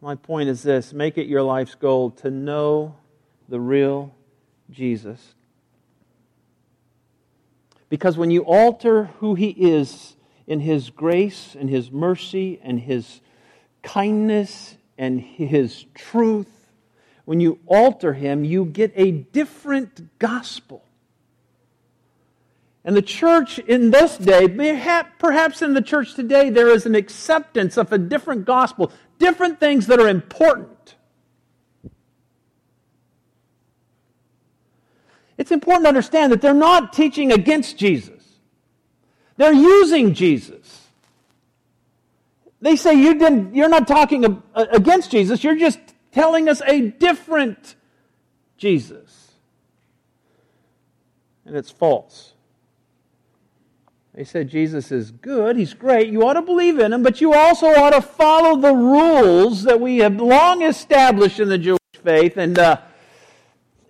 My 0.00 0.14
point 0.14 0.48
is 0.48 0.62
this 0.62 0.92
make 0.92 1.18
it 1.18 1.26
your 1.26 1.42
life's 1.42 1.74
goal 1.74 2.10
to 2.12 2.30
know 2.30 2.96
the 3.48 3.60
real 3.60 4.14
Jesus. 4.70 5.34
Because 7.88 8.16
when 8.16 8.30
you 8.30 8.42
alter 8.42 9.06
who 9.18 9.34
he 9.34 9.48
is 9.50 10.16
in 10.46 10.60
his 10.60 10.90
grace 10.90 11.56
and 11.58 11.68
his 11.68 11.90
mercy 11.90 12.60
and 12.62 12.80
his 12.80 13.20
kindness 13.82 14.76
and 14.98 15.20
his 15.20 15.84
truth, 15.94 16.48
when 17.24 17.40
you 17.40 17.58
alter 17.66 18.12
him, 18.12 18.44
you 18.44 18.64
get 18.64 18.92
a 18.96 19.10
different 19.10 20.18
gospel. 20.18 20.84
And 22.84 22.96
the 22.96 23.02
church 23.02 23.58
in 23.58 23.90
this 23.90 24.16
day, 24.16 24.48
perhaps 25.18 25.62
in 25.62 25.74
the 25.74 25.82
church 25.82 26.14
today, 26.14 26.50
there 26.50 26.68
is 26.68 26.86
an 26.86 26.94
acceptance 26.94 27.76
of 27.76 27.92
a 27.92 27.98
different 27.98 28.46
gospel, 28.46 28.90
different 29.18 29.60
things 29.60 29.86
that 29.88 30.00
are 30.00 30.08
important. 30.08 30.96
It's 35.36 35.52
important 35.52 35.84
to 35.84 35.88
understand 35.88 36.32
that 36.32 36.42
they're 36.42 36.52
not 36.52 36.92
teaching 36.92 37.32
against 37.32 37.76
Jesus, 37.78 38.22
they're 39.36 39.52
using 39.52 40.14
Jesus. 40.14 40.79
They 42.60 42.76
say 42.76 42.94
you 42.94 43.18
didn't, 43.18 43.54
you're 43.54 43.68
not 43.68 43.88
talking 43.88 44.42
against 44.54 45.10
Jesus, 45.10 45.42
you're 45.42 45.56
just 45.56 45.78
telling 46.12 46.48
us 46.48 46.60
a 46.66 46.82
different 46.90 47.76
Jesus. 48.56 49.32
And 51.46 51.56
it's 51.56 51.70
false. 51.70 52.34
They 54.14 54.24
said 54.24 54.48
Jesus 54.48 54.92
is 54.92 55.10
good, 55.10 55.56
he's 55.56 55.72
great, 55.72 56.10
you 56.10 56.26
ought 56.26 56.34
to 56.34 56.42
believe 56.42 56.78
in 56.78 56.92
him, 56.92 57.02
but 57.02 57.20
you 57.20 57.32
also 57.32 57.68
ought 57.68 57.90
to 57.90 58.02
follow 58.02 58.60
the 58.60 58.74
rules 58.74 59.62
that 59.62 59.80
we 59.80 59.98
have 59.98 60.16
long 60.20 60.62
established 60.62 61.40
in 61.40 61.48
the 61.48 61.58
Jewish 61.58 61.78
faith. 62.02 62.36
And 62.36 62.58
uh, 62.58 62.80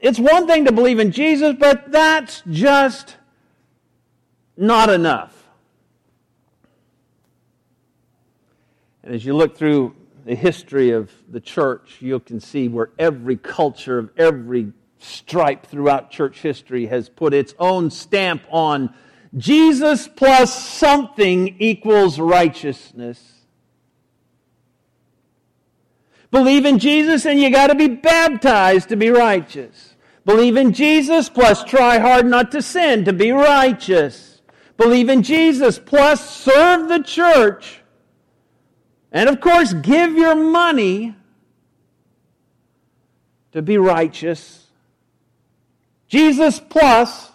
it's 0.01 0.21
one 0.21 0.47
thing 0.47 0.67
to 0.67 0.73
believe 0.73 1.01
in 1.01 1.11
Jesus, 1.11 1.57
but 1.59 1.91
that's 1.91 2.43
just 2.49 3.17
not 4.57 4.91
enough. 4.91 5.40
And 9.03 9.15
as 9.15 9.25
you 9.25 9.35
look 9.35 9.57
through 9.57 9.95
the 10.25 10.35
history 10.35 10.91
of 10.91 11.11
the 11.31 11.41
church, 11.41 11.97
you 12.01 12.21
can 12.21 12.41
see 12.41 12.69
where 12.69 12.91
every 12.99 13.37
culture 13.37 13.99
of 13.99 14.11
every 14.17 14.73
stripe 14.99 15.67
throughout 15.67 16.11
church 16.11 16.41
history 16.41 16.87
has 16.87 17.09
put 17.09 17.33
its 17.33 17.55
own 17.59 17.91
stamp 17.91 18.43
on 18.51 18.93
Jesus 19.37 20.09
plus 20.09 20.69
something 20.69 21.57
equals 21.59 22.19
righteousness. 22.19 23.41
Believe 26.31 26.65
in 26.65 26.79
Jesus 26.79 27.27
and 27.27 27.41
you 27.41 27.51
got 27.51 27.69
to 27.69 27.75
be 27.75 27.89
baptized 27.89 28.91
to 28.91 28.97
be 28.97 29.11
righteous. 29.11 29.95
Believe 30.25 30.57
in 30.57 30.73
Jesus 30.73 31.29
plus 31.29 31.65
try 31.65 31.99
hard 31.99 32.27
not 32.27 32.53
to 32.53 32.63
sin 32.63 33.05
to 33.07 33.13
be 33.13 33.33
righteous. 33.33 34.43
Believe 34.77 35.09
in 35.09 35.23
Jesus 35.23 35.79
plus 35.79 36.29
serve 36.29 36.89
the 36.89 37.03
church. 37.03 37.80
And 39.13 39.29
of 39.29 39.41
course, 39.41 39.73
give 39.73 40.15
your 40.15 40.35
money 40.35 41.15
to 43.53 43.63
be 43.63 43.77
righteous. 43.79 44.67
Jesus 46.09 46.61
plus 46.61 47.31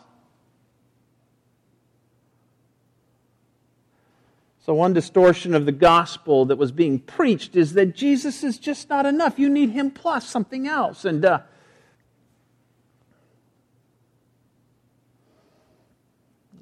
So, 4.66 4.74
one 4.74 4.94
distortion 4.94 5.54
of 5.54 5.68
the 5.68 5.72
gospel 5.72 6.46
that 6.46 6.56
was 6.56 6.72
being 6.72 6.98
preached 6.98 7.56
is 7.56 7.74
that 7.74 7.96
Jesus 7.96 8.44
is 8.44 8.58
just 8.58 8.90
not 8.90 9.06
enough. 9.06 9.38
You 9.38 9.48
need 9.48 9.70
him 9.70 9.92
plus 9.92 10.28
something 10.28 10.68
else. 10.68 11.06
And 11.06 11.24
uh, 11.24 11.42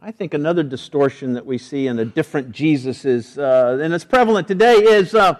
I 0.05 0.11
think 0.11 0.33
another 0.33 0.63
distortion 0.63 1.31
that 1.35 1.45
we 1.45 1.57
see 1.57 1.87
in 1.87 1.95
the 1.95 2.03
different 2.03 2.51
Jesuses, 2.51 3.37
uh, 3.37 3.81
and 3.81 3.93
it's 3.93 4.03
prevalent 4.03 4.49
today, 4.49 4.73
is 4.73 5.15
uh, 5.15 5.39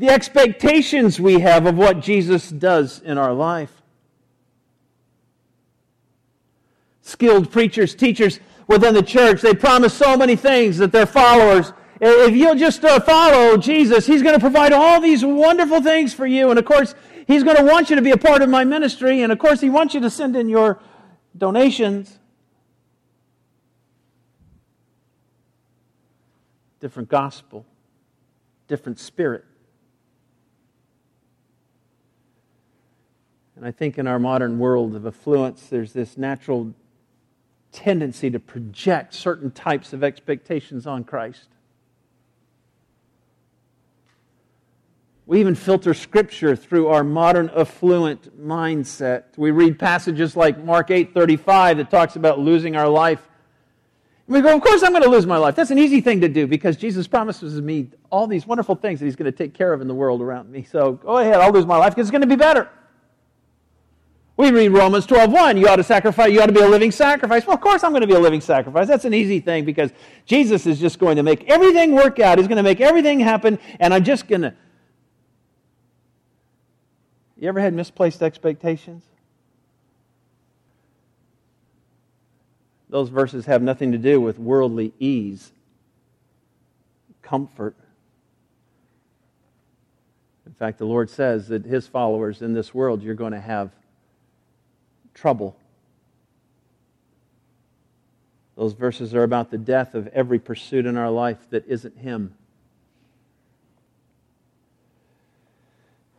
the 0.00 0.08
expectations 0.08 1.20
we 1.20 1.38
have 1.38 1.64
of 1.64 1.76
what 1.76 2.00
Jesus 2.00 2.50
does 2.50 2.98
in 3.02 3.18
our 3.18 3.32
life. 3.32 3.70
Skilled 7.02 7.52
preachers, 7.52 7.94
teachers 7.94 8.40
within 8.66 8.94
the 8.94 9.02
church, 9.02 9.42
they 9.42 9.54
promise 9.54 9.94
so 9.94 10.16
many 10.16 10.34
things 10.34 10.78
that 10.78 10.90
their 10.90 11.06
followers 11.06 11.72
if 12.00 12.34
you'll 12.34 12.54
just 12.54 12.82
uh, 12.82 12.98
follow 12.98 13.58
Jesus, 13.58 14.06
He's 14.06 14.22
going 14.22 14.34
to 14.34 14.40
provide 14.40 14.72
all 14.72 15.00
these 15.00 15.24
wonderful 15.24 15.82
things 15.82 16.14
for 16.14 16.26
you. 16.26 16.48
And 16.48 16.58
of 16.58 16.64
course, 16.64 16.94
He's 17.28 17.44
going 17.44 17.58
to 17.58 17.62
want 17.62 17.90
you 17.90 17.96
to 17.96 18.02
be 18.02 18.10
a 18.10 18.16
part 18.16 18.42
of 18.42 18.48
my 18.48 18.64
ministry. 18.64 19.22
And 19.22 19.30
of 19.30 19.38
course, 19.38 19.60
He 19.60 19.68
wants 19.68 19.92
you 19.92 20.00
to 20.00 20.08
send 20.08 20.34
in 20.34 20.48
your 20.48 20.80
donations. 21.36 22.19
Different 26.80 27.08
gospel, 27.08 27.66
different 28.66 28.98
spirit. 28.98 29.44
And 33.54 33.66
I 33.66 33.70
think 33.70 33.98
in 33.98 34.06
our 34.06 34.18
modern 34.18 34.58
world 34.58 34.94
of 34.94 35.06
affluence, 35.06 35.66
there's 35.66 35.92
this 35.92 36.16
natural 36.16 36.74
tendency 37.72 38.30
to 38.30 38.40
project 38.40 39.12
certain 39.12 39.50
types 39.50 39.92
of 39.92 40.02
expectations 40.02 40.86
on 40.86 41.04
Christ. 41.04 41.48
We 45.26 45.38
even 45.38 45.54
filter 45.54 45.94
Scripture 45.94 46.56
through 46.56 46.88
our 46.88 47.04
modern 47.04 47.50
affluent 47.54 48.44
mindset. 48.44 49.24
We 49.36 49.52
read 49.52 49.78
passages 49.78 50.34
like 50.34 50.64
Mark 50.64 50.90
8:35 50.90 51.76
that 51.76 51.90
talks 51.90 52.16
about 52.16 52.40
losing 52.40 52.74
our 52.74 52.88
life. 52.88 53.29
We 54.30 54.40
go, 54.42 54.54
of 54.54 54.62
course 54.62 54.84
I'm 54.84 54.92
going 54.92 55.02
to 55.02 55.08
lose 55.08 55.26
my 55.26 55.38
life. 55.38 55.56
That's 55.56 55.72
an 55.72 55.78
easy 55.78 56.00
thing 56.00 56.20
to 56.20 56.28
do 56.28 56.46
because 56.46 56.76
Jesus 56.76 57.08
promises 57.08 57.60
me 57.60 57.88
all 58.10 58.28
these 58.28 58.46
wonderful 58.46 58.76
things 58.76 59.00
that 59.00 59.06
He's 59.06 59.16
going 59.16 59.30
to 59.30 59.36
take 59.36 59.54
care 59.54 59.72
of 59.72 59.80
in 59.80 59.88
the 59.88 59.94
world 59.94 60.22
around 60.22 60.52
me. 60.52 60.62
So 60.62 60.92
go 60.92 61.18
ahead, 61.18 61.34
I'll 61.34 61.50
lose 61.50 61.66
my 61.66 61.76
life 61.76 61.96
because 61.96 62.06
it's 62.06 62.12
going 62.12 62.20
to 62.20 62.28
be 62.28 62.36
better. 62.36 62.70
We 64.36 64.52
read 64.52 64.68
Romans 64.68 65.04
12:1. 65.08 65.58
You 65.58 65.66
ought 65.66 65.76
to 65.76 65.82
sacrifice, 65.82 66.30
you 66.30 66.40
ought 66.40 66.46
to 66.46 66.52
be 66.52 66.60
a 66.60 66.68
living 66.68 66.92
sacrifice. 66.92 67.44
Well, 67.44 67.56
of 67.56 67.60
course 67.60 67.82
I'm 67.82 67.90
going 67.90 68.02
to 68.02 68.06
be 68.06 68.14
a 68.14 68.20
living 68.20 68.40
sacrifice. 68.40 68.86
That's 68.86 69.04
an 69.04 69.14
easy 69.14 69.40
thing 69.40 69.64
because 69.64 69.90
Jesus 70.26 70.64
is 70.64 70.78
just 70.78 71.00
going 71.00 71.16
to 71.16 71.24
make 71.24 71.50
everything 71.50 71.92
work 71.96 72.20
out. 72.20 72.38
He's 72.38 72.46
going 72.46 72.56
to 72.56 72.62
make 72.62 72.80
everything 72.80 73.18
happen, 73.18 73.58
and 73.80 73.92
I'm 73.92 74.04
just 74.04 74.28
going 74.28 74.42
to 74.42 74.54
you 77.36 77.48
ever 77.48 77.58
had 77.58 77.74
misplaced 77.74 78.22
expectations? 78.22 79.02
Those 82.90 83.08
verses 83.08 83.46
have 83.46 83.62
nothing 83.62 83.92
to 83.92 83.98
do 83.98 84.20
with 84.20 84.38
worldly 84.38 84.92
ease, 84.98 85.52
comfort. 87.22 87.76
In 90.44 90.52
fact, 90.52 90.78
the 90.78 90.86
Lord 90.86 91.08
says 91.08 91.46
that 91.48 91.64
His 91.64 91.86
followers 91.86 92.42
in 92.42 92.52
this 92.52 92.74
world, 92.74 93.02
you're 93.02 93.14
going 93.14 93.32
to 93.32 93.40
have 93.40 93.70
trouble. 95.14 95.56
Those 98.56 98.72
verses 98.72 99.14
are 99.14 99.22
about 99.22 99.52
the 99.52 99.58
death 99.58 99.94
of 99.94 100.08
every 100.08 100.40
pursuit 100.40 100.84
in 100.84 100.96
our 100.96 101.10
life 101.10 101.38
that 101.50 101.66
isn't 101.68 101.96
Him. 101.96 102.34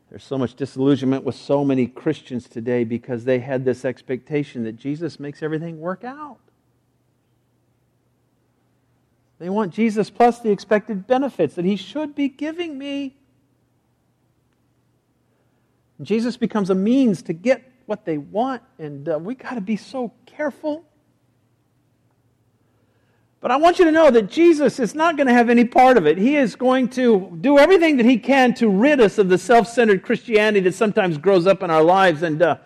There's 0.09 0.23
so 0.23 0.37
much 0.37 0.55
disillusionment 0.55 1.25
with 1.25 1.35
so 1.35 1.65
many 1.65 1.87
Christians 1.87 2.47
today 2.47 2.85
because 2.85 3.25
they 3.25 3.39
had 3.39 3.65
this 3.65 3.83
expectation 3.83 4.63
that 4.63 4.77
Jesus 4.77 5.19
makes 5.19 5.43
everything 5.43 5.79
work 5.79 6.05
out. 6.05 6.39
They 9.41 9.49
want 9.49 9.73
Jesus 9.73 10.11
plus 10.11 10.39
the 10.39 10.51
expected 10.51 11.07
benefits 11.07 11.55
that 11.55 11.65
he 11.65 11.75
should 11.75 12.13
be 12.13 12.29
giving 12.29 12.77
me. 12.77 13.17
Jesus 15.99 16.37
becomes 16.37 16.69
a 16.69 16.75
means 16.75 17.23
to 17.23 17.33
get 17.33 17.63
what 17.87 18.05
they 18.05 18.19
want, 18.19 18.61
and 18.77 19.09
uh, 19.09 19.17
we 19.17 19.33
got 19.33 19.55
to 19.55 19.61
be 19.61 19.77
so 19.77 20.13
careful. 20.27 20.85
But 23.39 23.49
I 23.49 23.55
want 23.55 23.79
you 23.79 23.85
to 23.85 23.91
know 23.91 24.11
that 24.11 24.29
Jesus 24.29 24.79
is 24.79 24.93
not 24.93 25.17
going 25.17 25.25
to 25.25 25.33
have 25.33 25.49
any 25.49 25.65
part 25.65 25.97
of 25.97 26.05
it. 26.05 26.19
He 26.19 26.35
is 26.35 26.55
going 26.55 26.89
to 26.89 27.35
do 27.41 27.57
everything 27.57 27.97
that 27.97 28.05
he 28.05 28.19
can 28.19 28.53
to 28.55 28.69
rid 28.69 29.01
us 29.01 29.17
of 29.17 29.29
the 29.29 29.39
self 29.39 29.67
centered 29.67 30.03
Christianity 30.03 30.59
that 30.59 30.75
sometimes 30.75 31.17
grows 31.17 31.47
up 31.47 31.63
in 31.63 31.71
our 31.71 31.81
lives. 31.81 32.21
And 32.21 32.43
uh, 32.43 32.57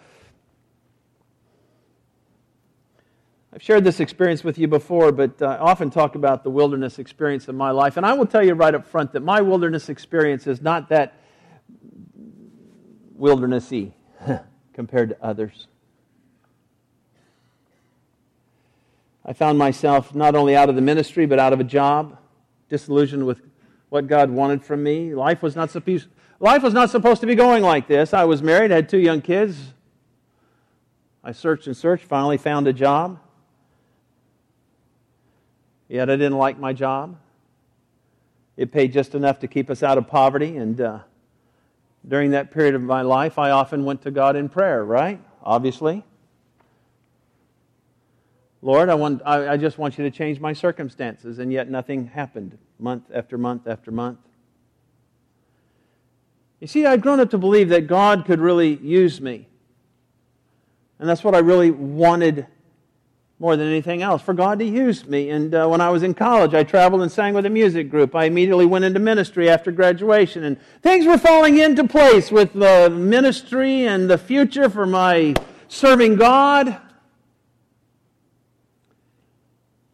I've 3.55 3.63
shared 3.63 3.85
this 3.85 4.01
experience 4.01 4.43
with 4.43 4.57
you 4.57 4.67
before, 4.67 5.13
but 5.13 5.41
uh, 5.41 5.45
I 5.45 5.57
often 5.59 5.89
talk 5.89 6.15
about 6.15 6.43
the 6.43 6.49
wilderness 6.49 6.99
experience 6.99 7.47
of 7.47 7.55
my 7.55 7.71
life. 7.71 7.95
And 7.95 8.05
I 8.05 8.11
will 8.11 8.25
tell 8.25 8.45
you 8.45 8.53
right 8.53 8.75
up 8.75 8.85
front 8.85 9.13
that 9.13 9.21
my 9.21 9.39
wilderness 9.39 9.87
experience 9.87 10.45
is 10.45 10.61
not 10.61 10.89
that 10.89 11.17
wildernessy 13.17 13.93
compared 14.73 15.07
to 15.07 15.23
others. 15.23 15.67
I 19.23 19.31
found 19.31 19.57
myself 19.57 20.13
not 20.13 20.35
only 20.35 20.53
out 20.53 20.67
of 20.67 20.75
the 20.75 20.81
ministry, 20.81 21.25
but 21.25 21.39
out 21.39 21.53
of 21.53 21.61
a 21.61 21.63
job, 21.63 22.17
disillusioned 22.67 23.25
with 23.25 23.39
what 23.87 24.07
God 24.07 24.31
wanted 24.31 24.65
from 24.65 24.83
me. 24.83 25.15
Life 25.15 25.41
was 25.41 25.55
not 25.55 25.71
supposed, 25.71 26.09
life 26.41 26.61
was 26.61 26.73
not 26.73 26.89
supposed 26.89 27.21
to 27.21 27.27
be 27.27 27.35
going 27.35 27.63
like 27.63 27.87
this. 27.87 28.13
I 28.13 28.25
was 28.25 28.43
married, 28.43 28.71
had 28.71 28.89
two 28.89 28.99
young 28.99 29.21
kids. 29.21 29.71
I 31.23 31.31
searched 31.31 31.67
and 31.67 31.77
searched, 31.77 32.03
finally 32.03 32.37
found 32.37 32.67
a 32.67 32.73
job. 32.73 33.21
Yet 35.87 36.09
I 36.09 36.15
didn't 36.15 36.37
like 36.37 36.59
my 36.59 36.73
job. 36.73 37.17
It 38.57 38.71
paid 38.71 38.93
just 38.93 39.15
enough 39.15 39.39
to 39.39 39.47
keep 39.47 39.69
us 39.69 39.83
out 39.83 39.97
of 39.97 40.07
poverty. 40.07 40.57
And 40.57 40.79
uh, 40.79 40.99
during 42.07 42.31
that 42.31 42.51
period 42.51 42.75
of 42.75 42.81
my 42.81 43.01
life, 43.01 43.37
I 43.37 43.51
often 43.51 43.85
went 43.85 44.01
to 44.03 44.11
God 44.11 44.35
in 44.35 44.49
prayer, 44.49 44.83
right? 44.83 45.19
Obviously. 45.43 46.03
Lord, 48.61 48.89
I, 48.89 48.95
want, 48.95 49.21
I, 49.25 49.49
I 49.49 49.57
just 49.57 49.77
want 49.77 49.97
you 49.97 50.03
to 50.05 50.11
change 50.11 50.39
my 50.39 50.53
circumstances, 50.53 51.37
and 51.37 51.53
yet 51.53 51.69
nothing 51.69 52.07
happened 52.07 52.57
month 52.79 53.03
after 53.13 53.37
month 53.37 53.67
after 53.67 53.91
month. 53.91 54.17
You 56.59 56.67
see, 56.67 56.85
I'd 56.85 57.01
grown 57.01 57.19
up 57.19 57.29
to 57.29 57.37
believe 57.37 57.69
that 57.69 57.85
God 57.85 58.25
could 58.25 58.39
really 58.39 58.77
use 58.77 59.21
me. 59.21 59.47
And 60.97 61.07
that's 61.07 61.23
what 61.23 61.35
I 61.35 61.39
really 61.39 61.69
wanted 61.69 62.47
more 63.37 63.57
than 63.57 63.67
anything 63.67 64.01
else, 64.01 64.21
for 64.21 64.33
God 64.33 64.59
to 64.59 64.65
use 64.65 65.05
me. 65.05 65.29
And 65.29 65.53
uh, 65.53 65.67
when 65.67 65.81
I 65.81 65.89
was 65.89 66.03
in 66.03 66.13
college, 66.13 66.53
I 66.53 66.63
traveled 66.63 67.01
and 67.01 67.11
sang 67.11 67.33
with 67.33 67.45
a 67.45 67.49
music 67.49 67.89
group. 67.89 68.15
I 68.15 68.25
immediately 68.25 68.65
went 68.65 68.85
into 68.85 68.99
ministry 68.99 69.49
after 69.49 69.71
graduation, 69.71 70.45
and 70.45 70.57
things 70.81 71.05
were 71.05 71.17
falling 71.17 71.57
into 71.57 71.85
place 71.85 72.31
with 72.31 72.53
the 72.53 72.89
ministry 72.89 73.87
and 73.87 74.09
the 74.09 74.17
future 74.17 74.69
for 74.69 74.85
my 74.85 75.35
serving 75.67 76.15
God. 76.15 76.79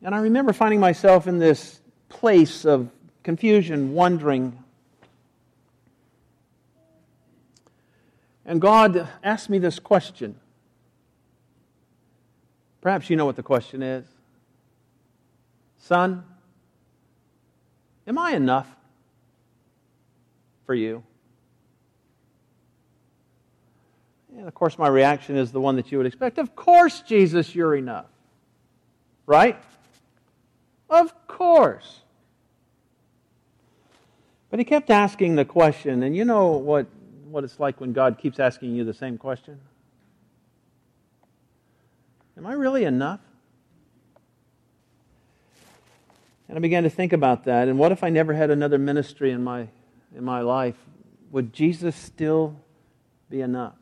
And 0.03 0.13
I 0.13 0.19
remember 0.19 0.53
finding 0.53 0.79
myself 0.79 1.25
in 1.27 1.39
this 1.39 1.79
place 2.09 2.65
of 2.65 2.89
confusion, 3.23 3.93
wondering. 3.93 4.57
And 8.45 8.59
God 8.59 9.07
asked 9.23 9.49
me 9.49 9.57
this 9.57 9.79
question. 9.79 10.40
Perhaps 12.81 13.09
you 13.09 13.15
know 13.15 13.25
what 13.25 13.35
the 13.35 13.43
question 13.43 13.83
is. 13.83 14.05
Son, 15.77 16.23
am 18.07 18.17
I 18.17 18.31
enough 18.31 18.67
for 20.65 20.73
you? 20.73 21.03
And 24.35 24.47
of 24.47 24.53
course, 24.55 24.77
my 24.77 24.87
reaction 24.87 25.37
is 25.37 25.51
the 25.51 25.61
one 25.61 25.75
that 25.75 25.91
you 25.91 25.97
would 25.97 26.07
expect. 26.07 26.37
Of 26.37 26.55
course, 26.55 27.01
Jesus, 27.01 27.53
you're 27.53 27.75
enough. 27.75 28.07
Right? 29.27 29.57
Of 30.89 31.27
course. 31.27 31.99
But 34.49 34.59
he 34.59 34.65
kept 34.65 34.89
asking 34.89 35.35
the 35.35 35.45
question, 35.45 36.03
and 36.03 36.15
you 36.15 36.25
know 36.25 36.51
what, 36.51 36.87
what 37.29 37.43
it's 37.43 37.59
like 37.59 37.79
when 37.79 37.93
God 37.93 38.17
keeps 38.17 38.39
asking 38.39 38.75
you 38.75 38.83
the 38.83 38.93
same 38.93 39.17
question? 39.17 39.59
Am 42.37 42.45
I 42.45 42.53
really 42.53 42.85
enough? 42.85 43.19
And 46.47 46.57
I 46.57 46.61
began 46.61 46.83
to 46.83 46.89
think 46.89 47.13
about 47.13 47.45
that. 47.45 47.67
And 47.67 47.79
what 47.79 47.91
if 47.91 48.03
I 48.03 48.09
never 48.09 48.33
had 48.33 48.49
another 48.49 48.77
ministry 48.77 49.31
in 49.31 49.43
my, 49.43 49.67
in 50.15 50.23
my 50.23 50.41
life? 50.41 50.75
Would 51.31 51.53
Jesus 51.53 51.95
still 51.95 52.59
be 53.29 53.41
enough? 53.41 53.77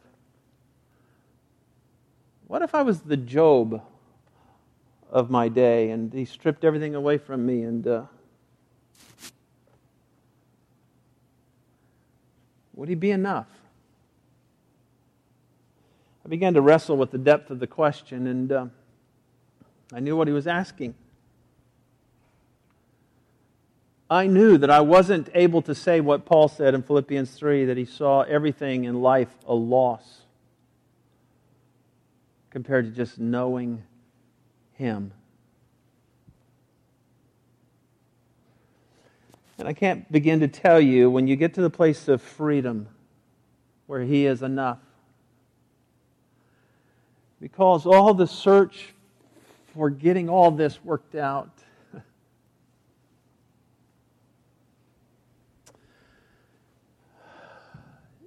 What 2.46 2.62
if 2.62 2.76
I 2.76 2.84
was 2.84 3.02
the 3.02 3.18
Job 3.18 3.82
of 5.10 5.30
my 5.30 5.50
day 5.50 5.90
and 5.90 6.14
he 6.14 6.26
stripped 6.26 6.64
everything 6.64 6.96
away 6.96 7.18
from 7.18 7.46
me 7.46 7.64
and 7.64 7.88
uh, 7.88 8.04
would 12.74 12.90
he 12.90 12.96
be 12.96 13.12
enough? 13.12 13.48
I 16.30 16.38
began 16.38 16.54
to 16.54 16.62
wrestle 16.62 16.96
with 16.96 17.10
the 17.10 17.18
depth 17.18 17.50
of 17.50 17.58
the 17.58 17.66
question 17.66 18.28
and 18.28 18.52
uh, 18.52 18.66
I 19.92 20.00
knew 20.00 20.16
what 20.16 20.28
he 20.28 20.34
was 20.34 20.46
asking. 20.46 20.94
I 24.12 24.28
knew 24.28 24.60
that 24.60 24.70
I 24.70 24.82
wasn't 24.82 25.30
able 25.34 25.64
to 25.64 25.74
say 25.74 26.02
what 26.02 26.28
Paul 26.28 26.48
said 26.48 26.76
in 26.76 26.84
Philippians 26.84 27.32
3 27.32 27.66
that 27.66 27.78
he 27.78 27.86
saw 27.86 28.22
everything 28.22 28.84
in 28.84 29.02
life 29.02 29.36
a 29.48 29.56
loss 29.56 30.22
compared 32.52 32.86
to 32.86 32.92
just 32.92 33.18
knowing 33.18 33.82
him. 34.74 35.12
And 39.58 39.68
I 39.68 39.74
can't 39.74 40.12
begin 40.12 40.42
to 40.42 40.48
tell 40.48 40.80
you 40.80 41.10
when 41.10 41.28
you 41.28 41.36
get 41.36 41.56
to 41.56 41.62
the 41.62 41.72
place 41.72 42.08
of 42.08 42.22
freedom 42.22 42.88
where 43.88 44.04
he 44.04 44.28
is 44.28 44.44
enough. 44.44 44.78
Because 47.40 47.86
all 47.86 48.14
the 48.14 48.28
search 48.28 48.94
for 49.74 49.90
getting 49.90 50.30
all 50.30 50.52
this 50.52 50.84
worked 50.84 51.16
out 51.16 51.50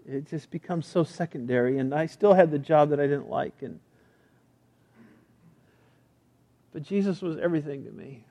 it 0.06 0.26
just 0.28 0.50
becomes 0.50 0.86
so 0.86 1.04
secondary. 1.04 1.78
And 1.78 1.94
I 1.94 2.06
still 2.06 2.34
had 2.34 2.50
the 2.50 2.58
job 2.58 2.90
that 2.90 3.00
I 3.00 3.06
didn't 3.06 3.28
like. 3.28 3.54
And 3.60 3.80
but 6.72 6.82
Jesus 6.82 7.20
was 7.20 7.38
everything 7.38 7.84
to 7.84 7.90
me. 7.90 8.24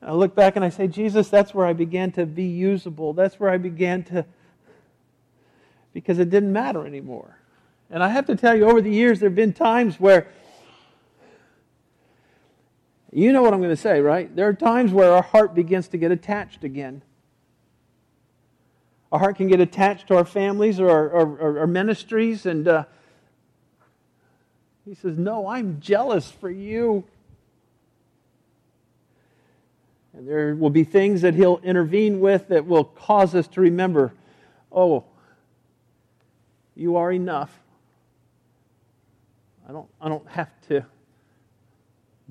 And 0.00 0.10
I 0.10 0.12
look 0.14 0.34
back 0.34 0.56
and 0.56 0.64
I 0.64 0.68
say, 0.68 0.88
Jesus, 0.88 1.28
that's 1.28 1.54
where 1.54 1.66
I 1.66 1.72
began 1.72 2.10
to 2.12 2.26
be 2.26 2.44
usable. 2.44 3.12
That's 3.12 3.38
where 3.38 3.50
I 3.50 3.58
began 3.58 4.02
to, 4.04 4.26
because 5.92 6.18
it 6.18 6.28
didn't 6.28 6.52
matter 6.52 6.86
anymore. 6.86 7.38
And 7.90 8.02
I 8.02 8.08
have 8.08 8.26
to 8.26 8.36
tell 8.36 8.56
you, 8.56 8.68
over 8.68 8.80
the 8.80 8.90
years, 8.90 9.20
there 9.20 9.28
have 9.28 9.36
been 9.36 9.52
times 9.52 10.00
where, 10.00 10.28
you 13.12 13.32
know 13.32 13.42
what 13.42 13.54
I'm 13.54 13.60
going 13.60 13.70
to 13.70 13.76
say, 13.76 14.00
right? 14.00 14.34
There 14.34 14.48
are 14.48 14.54
times 14.54 14.92
where 14.92 15.12
our 15.12 15.22
heart 15.22 15.54
begins 15.54 15.88
to 15.88 15.98
get 15.98 16.10
attached 16.10 16.64
again. 16.64 17.02
Our 19.12 19.20
heart 19.20 19.36
can 19.36 19.46
get 19.46 19.60
attached 19.60 20.08
to 20.08 20.16
our 20.16 20.24
families 20.24 20.80
or 20.80 20.90
our, 20.90 21.12
our, 21.14 21.58
our 21.60 21.66
ministries. 21.66 22.44
And 22.44 22.66
uh, 22.66 22.84
he 24.84 24.94
says, 24.94 25.16
No, 25.16 25.46
I'm 25.46 25.80
jealous 25.80 26.30
for 26.30 26.50
you. 26.50 27.04
And 30.12 30.26
there 30.26 30.56
will 30.56 30.70
be 30.70 30.82
things 30.82 31.20
that 31.22 31.34
he'll 31.34 31.60
intervene 31.62 32.20
with 32.20 32.48
that 32.48 32.66
will 32.66 32.84
cause 32.84 33.34
us 33.34 33.46
to 33.48 33.60
remember 33.60 34.12
oh, 34.72 35.04
you 36.74 36.96
are 36.96 37.10
enough. 37.10 37.58
I 39.68 39.72
don't, 39.72 39.88
I 40.00 40.08
don't 40.08 40.28
have 40.28 40.50
to 40.68 40.86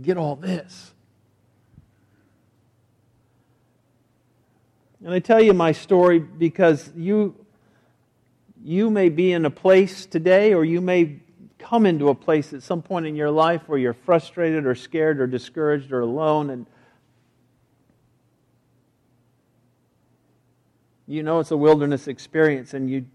get 0.02 0.16
all 0.16 0.38
this. 0.38 0.94
And 5.04 5.14
I 5.14 5.20
tell 5.20 5.42
you 5.42 5.54
my 5.54 5.74
story 5.74 6.20
because 6.20 6.92
you, 6.96 7.36
you 8.64 8.90
may 8.90 9.10
be 9.10 9.34
in 9.34 9.46
a 9.46 9.50
place 9.50 10.06
today, 10.06 10.54
or 10.54 10.64
you 10.64 10.80
may 10.80 11.20
come 11.60 11.86
into 11.86 12.08
a 12.08 12.16
place 12.16 12.54
at 12.54 12.64
some 12.64 12.82
point 12.82 13.06
in 13.06 13.16
your 13.16 13.32
life 13.32 13.64
where 13.68 13.78
you're 13.78 13.94
frustrated 13.94 14.66
or 14.66 14.74
scared 14.74 15.20
or 15.20 15.28
discouraged 15.28 15.92
or 15.92 16.00
alone. 16.00 16.50
And 16.52 16.66
you 21.06 21.22
know 21.22 21.40
it's 21.40 21.52
a 21.52 21.58
wilderness 21.58 22.08
experience 22.08 22.74
and 22.74 22.90
you, 22.90 23.06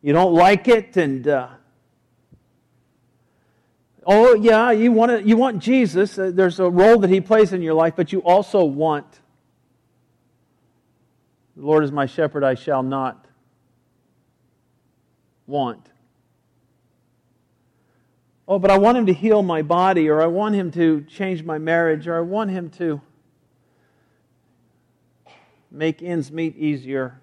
you 0.00 0.14
don't 0.14 0.32
like 0.32 0.66
it. 0.66 0.96
And. 0.96 1.28
Uh, 1.28 1.48
oh 4.06 4.34
yeah 4.34 4.70
you 4.70 4.90
want 4.92 5.10
to, 5.10 5.22
you 5.22 5.36
want 5.36 5.58
jesus 5.58 6.18
uh, 6.18 6.30
there's 6.32 6.58
a 6.60 6.70
role 6.70 6.98
that 6.98 7.10
he 7.10 7.20
plays 7.20 7.52
in 7.52 7.60
your 7.60 7.74
life 7.74 7.94
but 7.96 8.12
you 8.12 8.20
also 8.22 8.64
want 8.64 9.20
the 11.56 11.64
Lord 11.64 11.84
is 11.84 11.90
my 11.90 12.04
shepherd, 12.06 12.44
I 12.44 12.54
shall 12.54 12.82
not 12.82 13.26
want. 15.46 15.90
Oh, 18.46 18.58
but 18.58 18.70
I 18.70 18.78
want 18.78 18.98
him 18.98 19.06
to 19.06 19.12
heal 19.12 19.42
my 19.42 19.62
body, 19.62 20.08
or 20.08 20.22
I 20.22 20.26
want 20.26 20.54
him 20.54 20.70
to 20.72 21.00
change 21.02 21.42
my 21.42 21.58
marriage, 21.58 22.06
or 22.06 22.16
I 22.16 22.20
want 22.20 22.50
him 22.50 22.68
to 22.70 23.00
make 25.70 26.02
ends 26.02 26.30
meet 26.30 26.56
easier. 26.56 27.18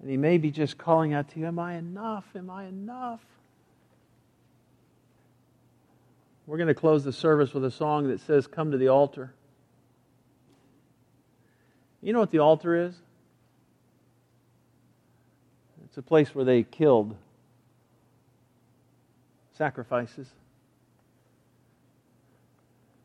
And 0.00 0.08
he 0.08 0.16
may 0.16 0.38
be 0.38 0.50
just 0.50 0.78
calling 0.78 1.12
out 1.12 1.28
to 1.30 1.40
you, 1.40 1.46
Am 1.46 1.58
I 1.58 1.74
enough? 1.74 2.24
Am 2.34 2.48
I 2.48 2.66
enough? 2.66 3.20
We're 6.50 6.56
going 6.56 6.66
to 6.66 6.74
close 6.74 7.04
the 7.04 7.12
service 7.12 7.54
with 7.54 7.64
a 7.64 7.70
song 7.70 8.08
that 8.08 8.18
says, 8.22 8.48
Come 8.48 8.72
to 8.72 8.76
the 8.76 8.88
altar. 8.88 9.32
You 12.02 12.12
know 12.12 12.18
what 12.18 12.32
the 12.32 12.40
altar 12.40 12.74
is? 12.74 12.92
It's 15.84 15.96
a 15.96 16.02
place 16.02 16.34
where 16.34 16.44
they 16.44 16.64
killed 16.64 17.14
sacrifices. 19.56 20.26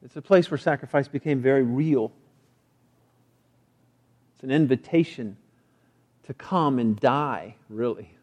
It's 0.04 0.16
a 0.16 0.24
place 0.24 0.50
where 0.50 0.58
sacrifice 0.58 1.08
became 1.08 1.40
very 1.40 1.62
real. 1.62 2.12
It's 4.34 4.44
an 4.44 4.50
invitation 4.50 5.38
to 6.24 6.34
come 6.34 6.80
and 6.80 7.00
die, 7.00 7.58
really. 7.70 8.15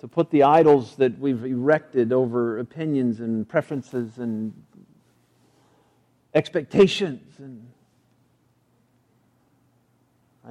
To 0.00 0.08
put 0.08 0.30
the 0.30 0.44
idols 0.44 0.96
that 0.96 1.18
we've 1.18 1.44
erected 1.44 2.12
over 2.12 2.58
opinions 2.58 3.20
and 3.20 3.48
preferences 3.48 4.18
and 4.18 4.52
expectations 6.34 7.38
and 7.38 7.66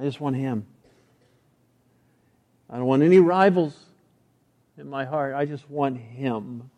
I 0.00 0.04
just 0.04 0.20
want 0.20 0.36
Him. 0.36 0.66
I 2.70 2.76
don't 2.76 2.86
want 2.86 3.02
any 3.02 3.18
rivals 3.18 3.76
in 4.78 4.88
my 4.88 5.04
heart. 5.04 5.34
I 5.34 5.44
just 5.44 5.68
want 5.68 5.98
Him. 5.98 6.70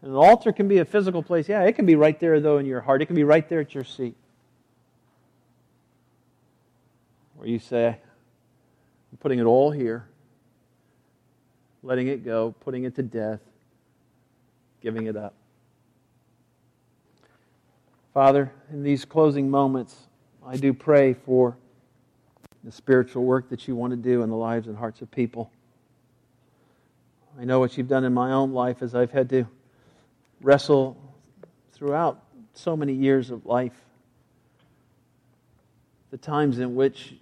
And 0.00 0.10
an 0.12 0.16
altar 0.16 0.52
can 0.52 0.68
be 0.68 0.78
a 0.78 0.84
physical 0.84 1.22
place. 1.22 1.48
Yeah, 1.48 1.62
it 1.62 1.72
can 1.74 1.86
be 1.86 1.96
right 1.96 2.18
there, 2.20 2.38
though, 2.38 2.58
in 2.58 2.66
your 2.66 2.80
heart. 2.80 3.02
It 3.02 3.06
can 3.06 3.16
be 3.16 3.24
right 3.24 3.48
there 3.48 3.60
at 3.60 3.74
your 3.74 3.84
seat. 3.84 4.14
Where 7.34 7.48
you 7.48 7.58
say, 7.58 7.88
I'm 7.88 9.18
putting 9.18 9.40
it 9.40 9.44
all 9.44 9.70
here, 9.70 10.06
letting 11.84 12.08
it 12.08 12.24
go, 12.24 12.54
putting 12.60 12.84
it 12.84 12.96
to 12.96 13.02
death, 13.02 13.40
giving 14.80 15.06
it 15.06 15.16
up. 15.16 15.34
Father, 18.14 18.50
in 18.72 18.82
these 18.82 19.04
closing 19.04 19.50
moments, 19.50 19.94
I 20.46 20.56
do 20.56 20.72
pray 20.72 21.12
for 21.12 21.56
the 22.64 22.72
spiritual 22.72 23.24
work 23.24 23.50
that 23.50 23.68
you 23.68 23.76
want 23.76 23.90
to 23.90 23.96
do 23.98 24.22
in 24.22 24.30
the 24.30 24.36
lives 24.36 24.66
and 24.66 24.76
hearts 24.76 25.02
of 25.02 25.10
people. 25.10 25.50
I 27.38 27.44
know 27.44 27.60
what 27.60 27.76
you've 27.76 27.88
done 27.88 28.04
in 28.04 28.14
my 28.14 28.32
own 28.32 28.52
life 28.52 28.80
as 28.80 28.94
I've 28.94 29.10
had 29.10 29.28
to 29.30 29.44
wrestle 30.40 30.96
throughout 31.72 32.22
so 32.54 32.76
many 32.76 32.94
years 32.94 33.30
of 33.30 33.44
life. 33.44 33.74
The 36.10 36.18
times 36.18 36.60
in 36.60 36.74
which 36.74 37.14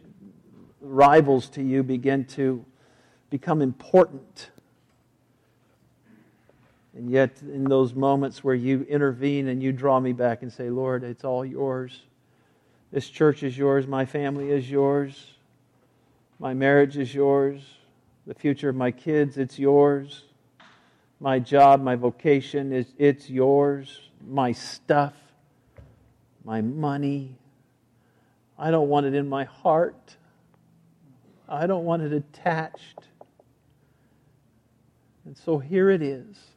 rivals 0.81 1.49
to 1.51 1.63
you 1.63 1.83
begin 1.83 2.27
to 2.27 2.65
become 3.33 3.63
important. 3.63 4.51
And 6.95 7.11
yet, 7.11 7.41
in 7.41 7.65
those 7.65 7.95
moments 7.95 8.45
where 8.45 8.55
you 8.55 8.83
intervene 8.83 9.49
and 9.49 9.63
you 9.63 9.73
draw 9.73 9.99
me 9.99 10.13
back 10.13 10.43
and 10.43 10.53
say, 10.53 10.69
Lord, 10.69 11.03
it's 11.03 11.25
all 11.25 11.43
yours. 11.43 12.03
This 12.93 13.09
church 13.09 13.43
is 13.43 13.57
yours. 13.57 13.87
My 13.87 14.05
family 14.05 14.51
is 14.51 14.71
yours. 14.71 15.33
My 16.39 16.53
marriage 16.53 16.99
is 16.99 17.15
yours. 17.15 17.63
The 18.27 18.35
future 18.35 18.69
of 18.69 18.77
my 18.77 18.91
kids, 18.91 19.39
it's 19.39 19.59
yours. 19.59 20.25
My 21.19 21.39
job, 21.39 21.83
my 21.83 21.97
vocation, 21.97 22.71
is 22.71 22.93
it's 22.99 23.31
yours. 23.31 24.11
My 24.29 24.53
stuff, 24.53 25.15
my 26.45 26.61
money. 26.61 27.35
I 28.59 28.71
don't 28.71 28.91
want 28.91 29.07
it 29.07 29.15
in 29.15 29.27
my 29.27 29.45
heart. 29.45 30.17
I 31.49 31.67
don't 31.67 31.85
want 31.85 32.03
it 32.03 32.13
attached. 32.13 32.99
And 35.25 35.37
so 35.37 35.59
here 35.59 35.91
it 35.91 36.03
is. 36.03 36.52